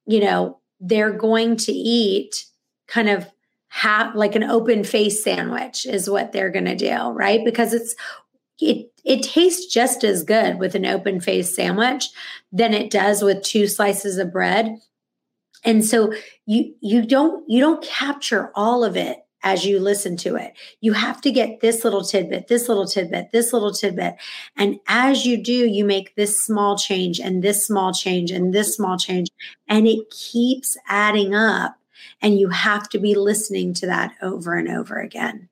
you 0.07 0.21
know, 0.21 0.61
they're 0.81 1.13
going 1.13 1.57
to 1.57 1.73
eat 1.73 2.45
kind 2.87 3.09
of 3.09 3.27
have 3.69 4.15
like 4.15 4.37
an 4.37 4.45
open 4.45 4.85
face 4.85 5.25
sandwich 5.25 5.85
is 5.85 6.09
what 6.09 6.31
they're 6.31 6.51
going 6.51 6.65
to 6.65 6.77
do, 6.77 7.09
right? 7.09 7.45
Because 7.45 7.73
it's 7.73 7.97
it 8.61 8.93
it 9.05 9.23
tastes 9.23 9.73
just 9.73 10.05
as 10.05 10.23
good 10.23 10.59
with 10.59 10.75
an 10.75 10.87
open 10.87 11.21
face 11.21 11.55
sandwich 11.55 12.09
than 12.53 12.73
it 12.73 12.91
does 12.91 13.23
with 13.23 13.43
two 13.43 13.67
slices 13.67 14.17
of 14.19 14.33
bread. 14.33 14.79
And 15.65 15.85
so 15.85 16.13
you 16.47 16.75
you 16.81 17.05
don't 17.05 17.45
you 17.49 17.61
don't 17.61 17.83
capture 17.83 18.53
all 18.55 18.85
of 18.85 18.97
it 18.97 19.19
as 19.45 19.65
you 19.65 19.79
listen 19.79 20.17
to 20.17 20.35
it. 20.35 20.55
You 20.81 20.95
have 20.95 21.21
to 21.21 21.31
get 21.31 21.61
this 21.61 21.85
little 21.85 22.03
tidbit, 22.03 22.49
this 22.49 22.69
little 22.69 22.87
tidbit, 22.87 23.31
this 23.31 23.53
little 23.53 23.73
tidbit. 23.73 24.17
And 24.57 24.81
as 24.89 25.25
you 25.25 25.41
do, 25.41 25.53
you 25.53 25.85
make 25.85 26.17
this 26.17 26.41
small 26.41 26.77
change 26.77 27.21
and 27.21 27.45
this 27.45 27.65
small 27.65 27.93
change 27.93 28.31
and 28.31 28.53
this 28.53 28.75
small 28.75 28.99
change. 28.99 29.29
And 29.69 29.87
it 29.87 30.11
keeps 30.11 30.77
adding 30.89 31.35
up. 31.35 31.77
And 32.21 32.39
you 32.41 32.49
have 32.49 32.89
to 32.91 32.99
be 32.99 33.15
listening 33.15 33.75
to 33.75 33.87
that 33.87 34.15
over 34.23 34.55
and 34.55 34.69
over 34.69 34.99
again. 34.99 35.51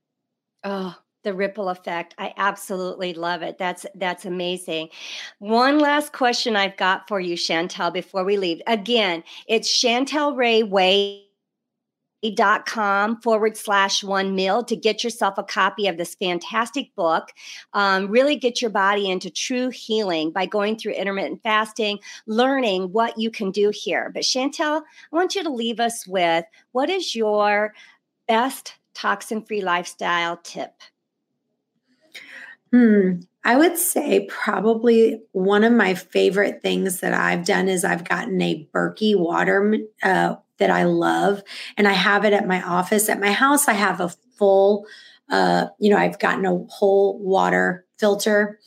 Oh, 0.65 0.97
the 1.23 1.35
ripple 1.35 1.69
effect. 1.69 2.15
I 2.19 2.33
absolutely 2.37 3.13
love 3.13 3.43
it. 3.43 3.59
That's 3.59 3.85
that's 3.95 4.25
amazing. 4.25 4.89
One 5.39 5.79
last 5.79 6.13
question 6.13 6.57
I've 6.57 6.77
got 6.77 7.09
for 7.09 7.21
you, 7.21 7.37
Chantel, 7.37 7.93
before 7.93 8.25
we 8.25 8.39
leave. 8.39 8.63
Again, 8.67 9.23
it's 9.47 9.69
Chantel 9.69 10.37
Ray 10.37 10.63
Way 10.63 11.27
dot 12.31 12.67
com 12.67 13.21
forward 13.21 13.57
slash 13.57 14.05
one 14.05 14.35
meal 14.35 14.63
to 14.65 14.77
get 14.77 15.03
yourself 15.03 15.39
a 15.39 15.43
copy 15.43 15.89
of 15.89 15.97
this 15.97 16.15
fantastic 16.15 16.95
book. 16.95 17.33
Um, 17.73 18.09
really 18.09 18.37
get 18.37 18.63
your 18.63 18.71
body 18.71 19.11
into 19.11 19.31
true 19.31 19.71
healing 19.71 20.31
by 20.31 20.47
going 20.47 20.77
through 20.77 20.93
intermittent 20.93 21.43
fasting, 21.43 21.99
learning 22.27 22.93
what 22.93 23.19
you 23.19 23.31
can 23.31 23.51
do 23.51 23.71
here. 23.75 24.11
But 24.15 24.23
Chantel, 24.23 24.83
I 24.83 25.17
want 25.17 25.35
you 25.35 25.43
to 25.43 25.51
leave 25.51 25.81
us 25.81 26.07
with 26.07 26.45
what 26.71 26.89
is 26.89 27.15
your 27.15 27.75
best 28.29 28.75
toxin 28.95 29.43
free 29.43 29.63
lifestyle 29.63 30.37
tip? 30.37 30.73
Hmm. 32.73 33.21
I 33.45 33.57
would 33.57 33.77
say 33.77 34.27
probably 34.31 35.21
one 35.33 35.65
of 35.65 35.73
my 35.73 35.95
favorite 35.95 36.63
things 36.63 37.01
that 37.01 37.13
I've 37.13 37.45
done 37.45 37.69
is 37.69 37.85
I've 37.85 38.09
gotten 38.09 38.41
a 38.41 38.69
Berkey 38.73 39.19
water 39.19 39.79
uh, 40.01 40.37
that 40.59 40.71
I 40.71 40.85
love. 40.85 41.43
And 41.77 41.89
I 41.89 41.93
have 41.93 42.25
it 42.25 42.33
at 42.33 42.47
my 42.47 42.63
office. 42.63 43.09
At 43.09 43.21
my 43.21 43.33
house, 43.33 43.69
I 43.69 43.73
have 43.73 44.01
a 44.01 44.13
full, 44.39 44.87
uh, 45.31 45.67
you 45.79 45.91
know, 45.91 45.97
I've 45.97 46.19
gotten 46.19 46.47
a 46.47 46.65
whole 46.69 47.19
water 47.19 47.87
filter. 47.99 48.59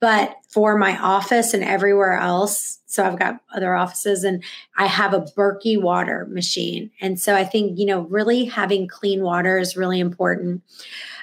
But 0.00 0.36
for 0.48 0.76
my 0.76 0.98
office 0.98 1.54
and 1.54 1.64
everywhere 1.64 2.18
else, 2.18 2.80
so 2.86 3.04
I've 3.04 3.18
got 3.18 3.40
other 3.54 3.74
offices 3.74 4.24
and 4.24 4.42
I 4.76 4.86
have 4.86 5.12
a 5.12 5.26
Berkey 5.36 5.80
water 5.80 6.26
machine. 6.30 6.90
And 7.00 7.20
so 7.20 7.34
I 7.34 7.44
think, 7.44 7.78
you 7.78 7.86
know, 7.86 8.02
really 8.02 8.44
having 8.44 8.88
clean 8.88 9.22
water 9.22 9.58
is 9.58 9.76
really 9.76 10.00
important. 10.00 10.62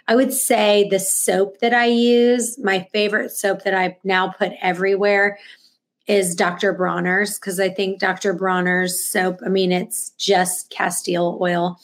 I 0.07 0.15
would 0.15 0.33
say 0.33 0.87
the 0.89 0.99
soap 0.99 1.59
that 1.59 1.73
I 1.73 1.85
use, 1.85 2.59
my 2.59 2.87
favorite 2.91 3.31
soap 3.31 3.63
that 3.63 3.73
I've 3.73 3.95
now 4.03 4.29
put 4.29 4.51
everywhere 4.61 5.37
is 6.07 6.35
Dr. 6.35 6.73
Bronner's 6.73 7.39
because 7.39 7.59
I 7.59 7.69
think 7.69 7.99
Dr. 7.99 8.33
Bronner's 8.33 9.03
soap, 9.03 9.39
I 9.45 9.49
mean, 9.49 9.71
it's 9.71 10.09
just 10.11 10.69
Castile 10.69 11.37
oil. 11.41 11.79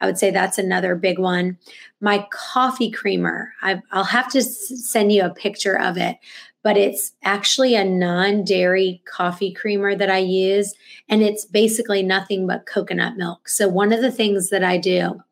I 0.00 0.06
would 0.06 0.18
say 0.18 0.30
that's 0.30 0.58
another 0.58 0.94
big 0.94 1.18
one. 1.18 1.56
My 2.00 2.26
coffee 2.32 2.90
creamer, 2.90 3.52
i 3.62 3.80
will 3.94 4.04
have 4.04 4.30
to 4.32 4.42
send 4.42 5.12
you 5.12 5.24
a 5.24 5.30
picture 5.30 5.78
of 5.78 5.96
it, 5.96 6.18
but 6.62 6.76
it's 6.76 7.12
actually 7.22 7.74
a 7.76 7.84
non 7.84 8.44
dairy 8.44 9.00
coffee 9.06 9.52
creamer 9.52 9.94
that 9.94 10.10
I 10.10 10.18
use. 10.18 10.74
And 11.08 11.22
it's 11.22 11.44
basically 11.44 12.02
nothing 12.02 12.46
but 12.46 12.66
coconut 12.66 13.16
milk. 13.16 13.48
So, 13.48 13.68
one 13.68 13.92
of 13.92 14.00
the 14.00 14.10
things 14.10 14.50
that 14.50 14.64
I 14.64 14.76
do, 14.76 15.22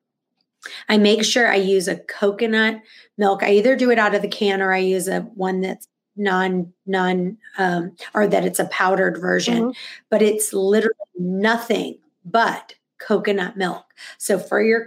I 0.89 0.99
make 0.99 1.25
sure 1.25 1.51
I 1.51 1.57
use 1.57 1.89
a 1.89 1.99
coconut 1.99 2.81
milk. 3.19 3.43
I 3.43 3.53
either 3.55 3.75
do 3.75 3.91
it 3.91 3.99
out 3.99 4.15
of 4.15 4.23
the 4.23 4.29
can 4.29 4.63
or 4.63 4.73
I 4.73 4.79
use 4.79 5.09
a 5.09 5.21
one 5.21 5.61
that's 5.61 5.89
non 6.17 6.73
non 6.87 7.39
um, 7.59 7.97
or 8.15 8.27
that 8.27 8.45
it's 8.45 8.59
a 8.59 8.67
powdered 8.67 9.19
version, 9.19 9.63
mm-hmm. 9.63 9.71
but 10.09 10.23
it's 10.23 10.53
literally 10.53 10.95
nothing 11.19 11.99
but 12.25 12.75
coconut 12.99 13.57
milk. 13.57 13.85
So 14.19 14.39
for 14.39 14.63
your 14.63 14.87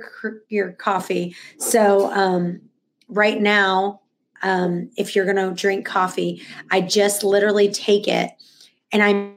your 0.49 0.74
coffee, 0.74 1.36
so 1.57 2.11
um, 2.13 2.61
right 3.07 3.41
now, 3.41 4.01
um, 4.41 4.89
if 4.97 5.15
you're 5.15 5.32
to 5.34 5.53
drink 5.53 5.86
coffee, 5.86 6.41
I 6.71 6.82
just 6.82 7.24
literally 7.24 7.69
take 7.69 8.07
it 8.07 8.32
and 8.91 9.03
I 9.03 9.34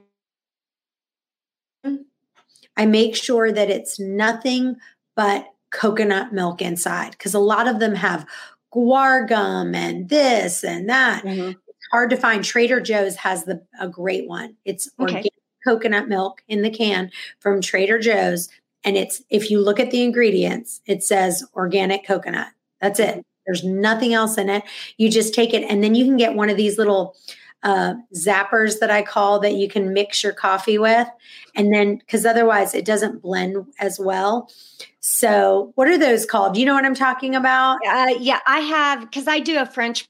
I 2.76 2.87
make 2.87 3.16
sure 3.16 3.51
that 3.51 3.70
it's 3.70 3.99
nothing 3.99 4.76
but 5.14 5.47
coconut 5.70 6.32
milk 6.32 6.61
inside 6.61 7.12
because 7.12 7.34
a 7.34 7.39
lot 7.39 7.66
of 7.66 7.80
them 7.80 7.95
have 7.95 8.26
guar 8.72 9.26
gum 9.26 9.74
and 9.74 10.09
this 10.09 10.62
and 10.62 10.89
that. 10.89 11.24
Mm-hmm. 11.24 11.53
Hard 11.93 12.11
to 12.11 12.16
find. 12.16 12.45
Trader 12.45 12.80
Joe's 12.80 13.16
has 13.16 13.45
the 13.45 13.64
a 13.80 13.89
great 13.89 14.28
one. 14.28 14.57
It's 14.64 14.89
okay. 15.01 15.14
organic 15.14 15.32
coconut 15.64 16.09
milk 16.09 16.43
in 16.49 16.62
the 16.62 16.70
can 16.70 17.11
from 17.41 17.61
Trader 17.61 17.99
Joe's 17.99 18.49
and 18.87 18.97
it's, 18.97 19.20
if 19.30 19.51
you 19.51 19.61
look 19.61 19.80
at 19.80 19.91
the 19.91 20.05
ingredients, 20.05 20.80
it 20.87 21.03
says 21.03 21.45
organic 21.55 22.07
coconut. 22.07 22.47
That's 22.80 23.01
it. 23.01 23.26
There's 23.45 23.64
nothing 23.64 24.14
else 24.14 24.39
in 24.39 24.49
it. 24.49 24.62
You 24.97 25.11
just 25.11 25.34
take 25.34 25.53
it, 25.53 25.64
and 25.68 25.82
then 25.82 25.97
you 25.97 26.05
can 26.05 26.16
get 26.16 26.34
one 26.34 26.51
of 26.51 26.57
these 26.57 26.78
little 26.78 27.16
uh, 27.64 27.95
zappers 28.14 28.78
that 28.78 28.91
I 28.91 29.03
call 29.03 29.41
that 29.41 29.55
you 29.55 29.68
can 29.68 29.93
mix 29.93 30.22
your 30.22 30.32
coffee 30.32 30.78
with. 30.78 31.09
And 31.57 31.72
then, 31.74 31.97
because 31.97 32.24
otherwise 32.24 32.74
it 32.74 32.84
doesn't 32.84 33.22
blend 33.22 33.66
as 33.80 33.99
well. 33.99 34.51
So, 35.01 35.72
what 35.74 35.89
are 35.89 35.99
those 35.99 36.24
called? 36.24 36.55
Do 36.55 36.61
you 36.61 36.66
know 36.66 36.74
what 36.74 36.84
I'm 36.84 36.95
talking 36.95 37.34
about? 37.34 37.78
Uh, 37.89 38.14
yeah, 38.20 38.41
I 38.47 38.61
have, 38.61 39.01
because 39.01 39.26
I 39.26 39.41
do 39.41 39.59
a 39.59 39.66
French 39.66 40.07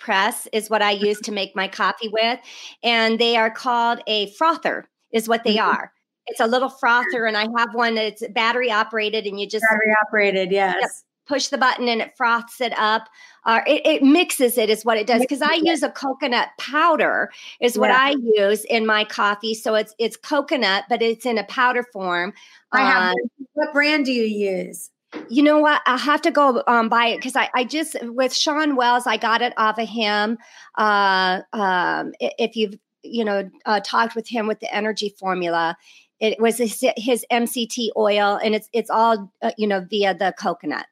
press, 0.00 0.48
is 0.52 0.70
what 0.70 0.82
I 0.82 0.92
use 0.92 1.20
to 1.20 1.32
make 1.32 1.54
my 1.54 1.68
coffee 1.68 2.08
with. 2.08 2.38
And 2.82 3.18
they 3.18 3.36
are 3.36 3.50
called 3.50 4.00
a 4.06 4.30
frother, 4.32 4.88
is 5.12 5.28
what 5.28 5.44
they 5.44 5.56
mm-hmm. 5.56 5.76
are. 5.76 5.92
It's 6.26 6.40
a 6.40 6.46
little 6.46 6.68
frother, 6.68 7.26
and 7.26 7.36
I 7.36 7.48
have 7.56 7.74
one 7.74 7.94
that's 7.94 8.26
battery 8.28 8.70
operated, 8.70 9.26
and 9.26 9.40
you 9.40 9.48
just 9.48 9.64
battery 9.68 9.94
operated, 10.06 10.52
yes. 10.52 10.76
Yep, 10.80 10.90
push 11.26 11.48
the 11.48 11.58
button 11.58 11.88
and 11.88 12.02
it 12.02 12.12
froths 12.16 12.60
it 12.60 12.76
up. 12.76 13.08
Uh, 13.44 13.60
it, 13.66 13.86
it, 13.86 14.02
mixes 14.02 14.58
it, 14.58 14.68
is 14.68 14.84
what 14.84 14.98
it 14.98 15.06
does. 15.06 15.20
Because 15.20 15.40
I 15.40 15.60
use 15.62 15.82
a 15.82 15.90
coconut 15.90 16.48
powder, 16.58 17.30
is 17.60 17.78
what 17.78 17.90
yeah. 17.90 17.98
I 18.00 18.14
use 18.34 18.64
in 18.64 18.84
my 18.84 19.04
coffee. 19.04 19.54
So 19.54 19.76
it's 19.76 19.94
it's 19.98 20.16
coconut, 20.16 20.84
but 20.88 21.00
it's 21.00 21.24
in 21.24 21.38
a 21.38 21.44
powder 21.44 21.84
form. 21.92 22.34
I 22.72 22.80
have. 22.80 23.10
Um, 23.12 23.14
what 23.54 23.72
brand 23.72 24.06
do 24.06 24.12
you 24.12 24.24
use? 24.24 24.90
You 25.28 25.42
know 25.42 25.58
what? 25.58 25.82
I 25.86 25.96
have 25.96 26.22
to 26.22 26.30
go 26.30 26.62
um, 26.66 26.88
buy 26.88 27.06
it 27.06 27.16
because 27.16 27.36
I, 27.36 27.48
I 27.54 27.64
just 27.64 27.96
with 28.02 28.34
Shawn 28.34 28.76
Wells, 28.76 29.06
I 29.06 29.16
got 29.16 29.42
it 29.42 29.52
off 29.56 29.78
of 29.78 29.88
him. 29.88 30.38
Uh, 30.76 31.40
um, 31.52 32.12
if 32.20 32.56
you've 32.56 32.76
you 33.02 33.24
know 33.24 33.50
uh, 33.66 33.80
talked 33.80 34.14
with 34.14 34.28
him 34.28 34.46
with 34.46 34.60
the 34.60 34.72
energy 34.72 35.14
formula, 35.18 35.76
it 36.20 36.38
was 36.38 36.58
his, 36.58 36.84
his 36.96 37.24
MCT 37.32 37.88
oil, 37.96 38.38
and 38.42 38.54
it's 38.54 38.68
it's 38.72 38.90
all 38.90 39.32
uh, 39.42 39.52
you 39.56 39.66
know 39.66 39.84
via 39.88 40.14
the 40.14 40.34
coconut. 40.38 40.86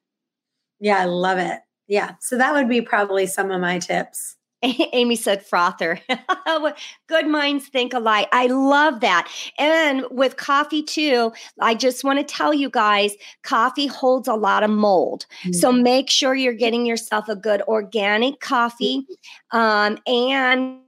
Yeah, 0.80 0.98
I 0.98 1.04
love 1.04 1.38
it. 1.38 1.60
Yeah, 1.86 2.14
so 2.20 2.36
that 2.38 2.52
would 2.52 2.68
be 2.68 2.80
probably 2.80 3.26
some 3.26 3.50
of 3.50 3.60
my 3.60 3.78
tips. 3.78 4.37
Aimee 4.62 5.16
said 5.16 5.44
frother. 5.44 6.00
Good 7.06 7.26
minds 7.26 7.68
think 7.68 7.94
alike. 7.94 8.28
I 8.32 8.46
love 8.48 9.00
that. 9.00 9.30
And 9.58 10.04
with 10.10 10.36
coffee 10.36 10.82
too, 10.82 11.32
I 11.60 11.74
just 11.74 12.04
want 12.04 12.18
to 12.18 12.24
tell 12.24 12.52
you 12.52 12.68
guys 12.68 13.14
coffee 13.42 13.86
holds 13.86 14.26
a 14.26 14.34
lot 14.34 14.62
of 14.62 14.70
mold. 14.70 15.26
Mm-hmm. 15.42 15.52
So 15.52 15.70
make 15.70 16.10
sure 16.10 16.34
you're 16.34 16.52
getting 16.52 16.86
yourself 16.86 17.28
a 17.28 17.36
good 17.36 17.62
organic 17.62 18.40
coffee. 18.40 19.06
Um, 19.52 19.98
and 20.06 20.80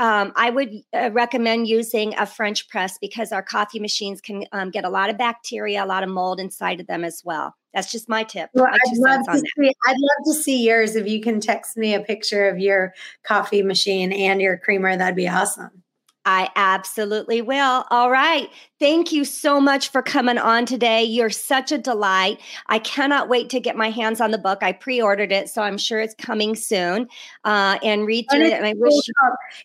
um, 0.00 0.32
I 0.34 0.48
would 0.48 0.72
uh, 0.94 1.10
recommend 1.12 1.68
using 1.68 2.14
a 2.16 2.24
French 2.24 2.68
press 2.70 2.96
because 2.98 3.32
our 3.32 3.42
coffee 3.42 3.78
machines 3.78 4.22
can 4.22 4.46
um, 4.50 4.70
get 4.70 4.86
a 4.86 4.88
lot 4.88 5.10
of 5.10 5.18
bacteria, 5.18 5.84
a 5.84 5.86
lot 5.86 6.02
of 6.02 6.08
mold 6.08 6.40
inside 6.40 6.80
of 6.80 6.86
them 6.86 7.04
as 7.04 7.20
well. 7.22 7.54
That's 7.74 7.92
just 7.92 8.08
my 8.08 8.24
tip. 8.24 8.48
Well, 8.54 8.66
I'd, 8.66 8.96
love 8.96 9.26
to 9.26 9.38
see, 9.38 9.72
I'd 9.86 9.96
love 9.98 10.24
to 10.24 10.32
see 10.32 10.66
yours. 10.66 10.96
If 10.96 11.06
you 11.06 11.20
can 11.20 11.38
text 11.38 11.76
me 11.76 11.92
a 11.92 12.00
picture 12.00 12.48
of 12.48 12.58
your 12.58 12.94
coffee 13.24 13.62
machine 13.62 14.10
and 14.10 14.40
your 14.40 14.56
creamer, 14.56 14.96
that'd 14.96 15.14
be 15.14 15.28
awesome. 15.28 15.82
I 16.30 16.48
absolutely 16.54 17.42
will. 17.42 17.84
All 17.90 18.08
right. 18.08 18.48
Thank 18.78 19.10
you 19.10 19.24
so 19.24 19.60
much 19.60 19.88
for 19.88 20.00
coming 20.00 20.38
on 20.38 20.64
today. 20.64 21.02
You're 21.02 21.28
such 21.28 21.72
a 21.72 21.78
delight. 21.78 22.38
I 22.68 22.78
cannot 22.78 23.28
wait 23.28 23.50
to 23.50 23.58
get 23.58 23.76
my 23.76 23.90
hands 23.90 24.20
on 24.20 24.30
the 24.30 24.38
book. 24.38 24.60
I 24.62 24.70
pre 24.70 25.02
ordered 25.02 25.32
it, 25.32 25.48
so 25.48 25.60
I'm 25.62 25.76
sure 25.76 25.98
it's 25.98 26.14
coming 26.14 26.54
soon 26.54 27.08
uh, 27.42 27.78
and 27.82 28.06
read 28.06 28.26
through 28.30 28.44
and 28.44 28.52
it. 28.52 28.56
And 28.56 28.64
I 28.64 28.74
wish 28.76 28.94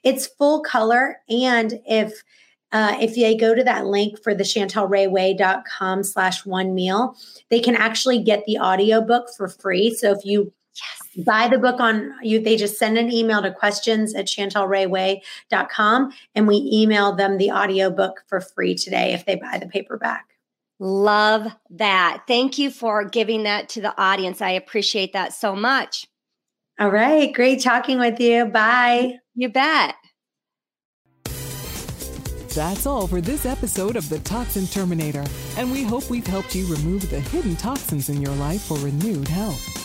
it's 0.04 0.26
full 0.26 0.64
color. 0.64 1.20
And 1.30 1.80
if 1.86 2.24
uh, 2.72 2.98
if 3.00 3.14
they 3.14 3.38
go 3.38 3.54
to 3.54 3.64
that 3.64 3.86
link 3.86 4.22
for 4.24 4.34
the 4.34 4.44
chantelrayway.com 4.44 6.04
slash 6.04 6.48
one 6.48 6.74
meal, 6.74 7.16
they 7.52 7.60
can 7.60 7.76
actually 7.76 8.24
get 8.24 8.44
the 8.48 8.58
audiobook 8.58 9.28
for 9.38 9.50
free. 9.50 9.94
So 9.94 10.12
if 10.12 10.26
you 10.26 10.52
Yes. 10.76 11.26
Buy 11.26 11.48
the 11.48 11.58
book 11.58 11.80
on 11.80 12.14
you. 12.22 12.40
They 12.40 12.58
just 12.58 12.78
send 12.78 12.98
an 12.98 13.12
email 13.12 13.42
to 13.42 13.52
questions 13.52 14.14
at 14.14 14.26
chantelrayway.com 14.26 16.12
and 16.36 16.48
we 16.48 16.70
email 16.72 17.16
them 17.16 17.38
the 17.38 17.52
audiobook 17.52 18.24
for 18.28 18.42
free 18.42 18.76
today 18.76 19.14
if 19.14 19.26
they 19.26 19.36
buy 19.36 19.58
the 19.58 19.68
paperback. 19.68 20.26
Love 20.80 21.48
that. 21.70 22.24
Thank 22.28 22.58
you 22.58 22.70
for 22.70 23.06
giving 23.06 23.44
that 23.44 23.70
to 23.70 23.82
the 23.82 23.98
audience. 23.98 24.42
I 24.42 24.52
appreciate 24.52 25.14
that 25.14 25.34
so 25.34 25.56
much. 25.56 26.08
All 26.78 26.92
right. 26.92 27.34
Great 27.34 27.62
talking 27.62 28.00
with 28.00 28.20
you. 28.20 28.46
Bye. 28.46 29.20
You 29.36 29.50
bet. 29.50 29.96
That's 32.54 32.86
all 32.86 33.06
for 33.06 33.20
this 33.20 33.46
episode 33.46 33.98
of 33.98 34.08
The 34.08 34.20
Toxin 34.20 34.66
Terminator, 34.68 35.26
and 35.58 35.70
we 35.70 35.84
hope 35.84 36.10
we've 36.10 36.26
helped 36.26 36.56
you 36.56 36.66
remove 36.74 37.10
the 37.10 37.20
hidden 37.20 37.58
toxins 37.58 38.08
in 38.08 38.22
your 38.22 38.34
life 38.36 38.62
for 38.62 38.78
renewed 38.78 39.28
health. 39.28 39.85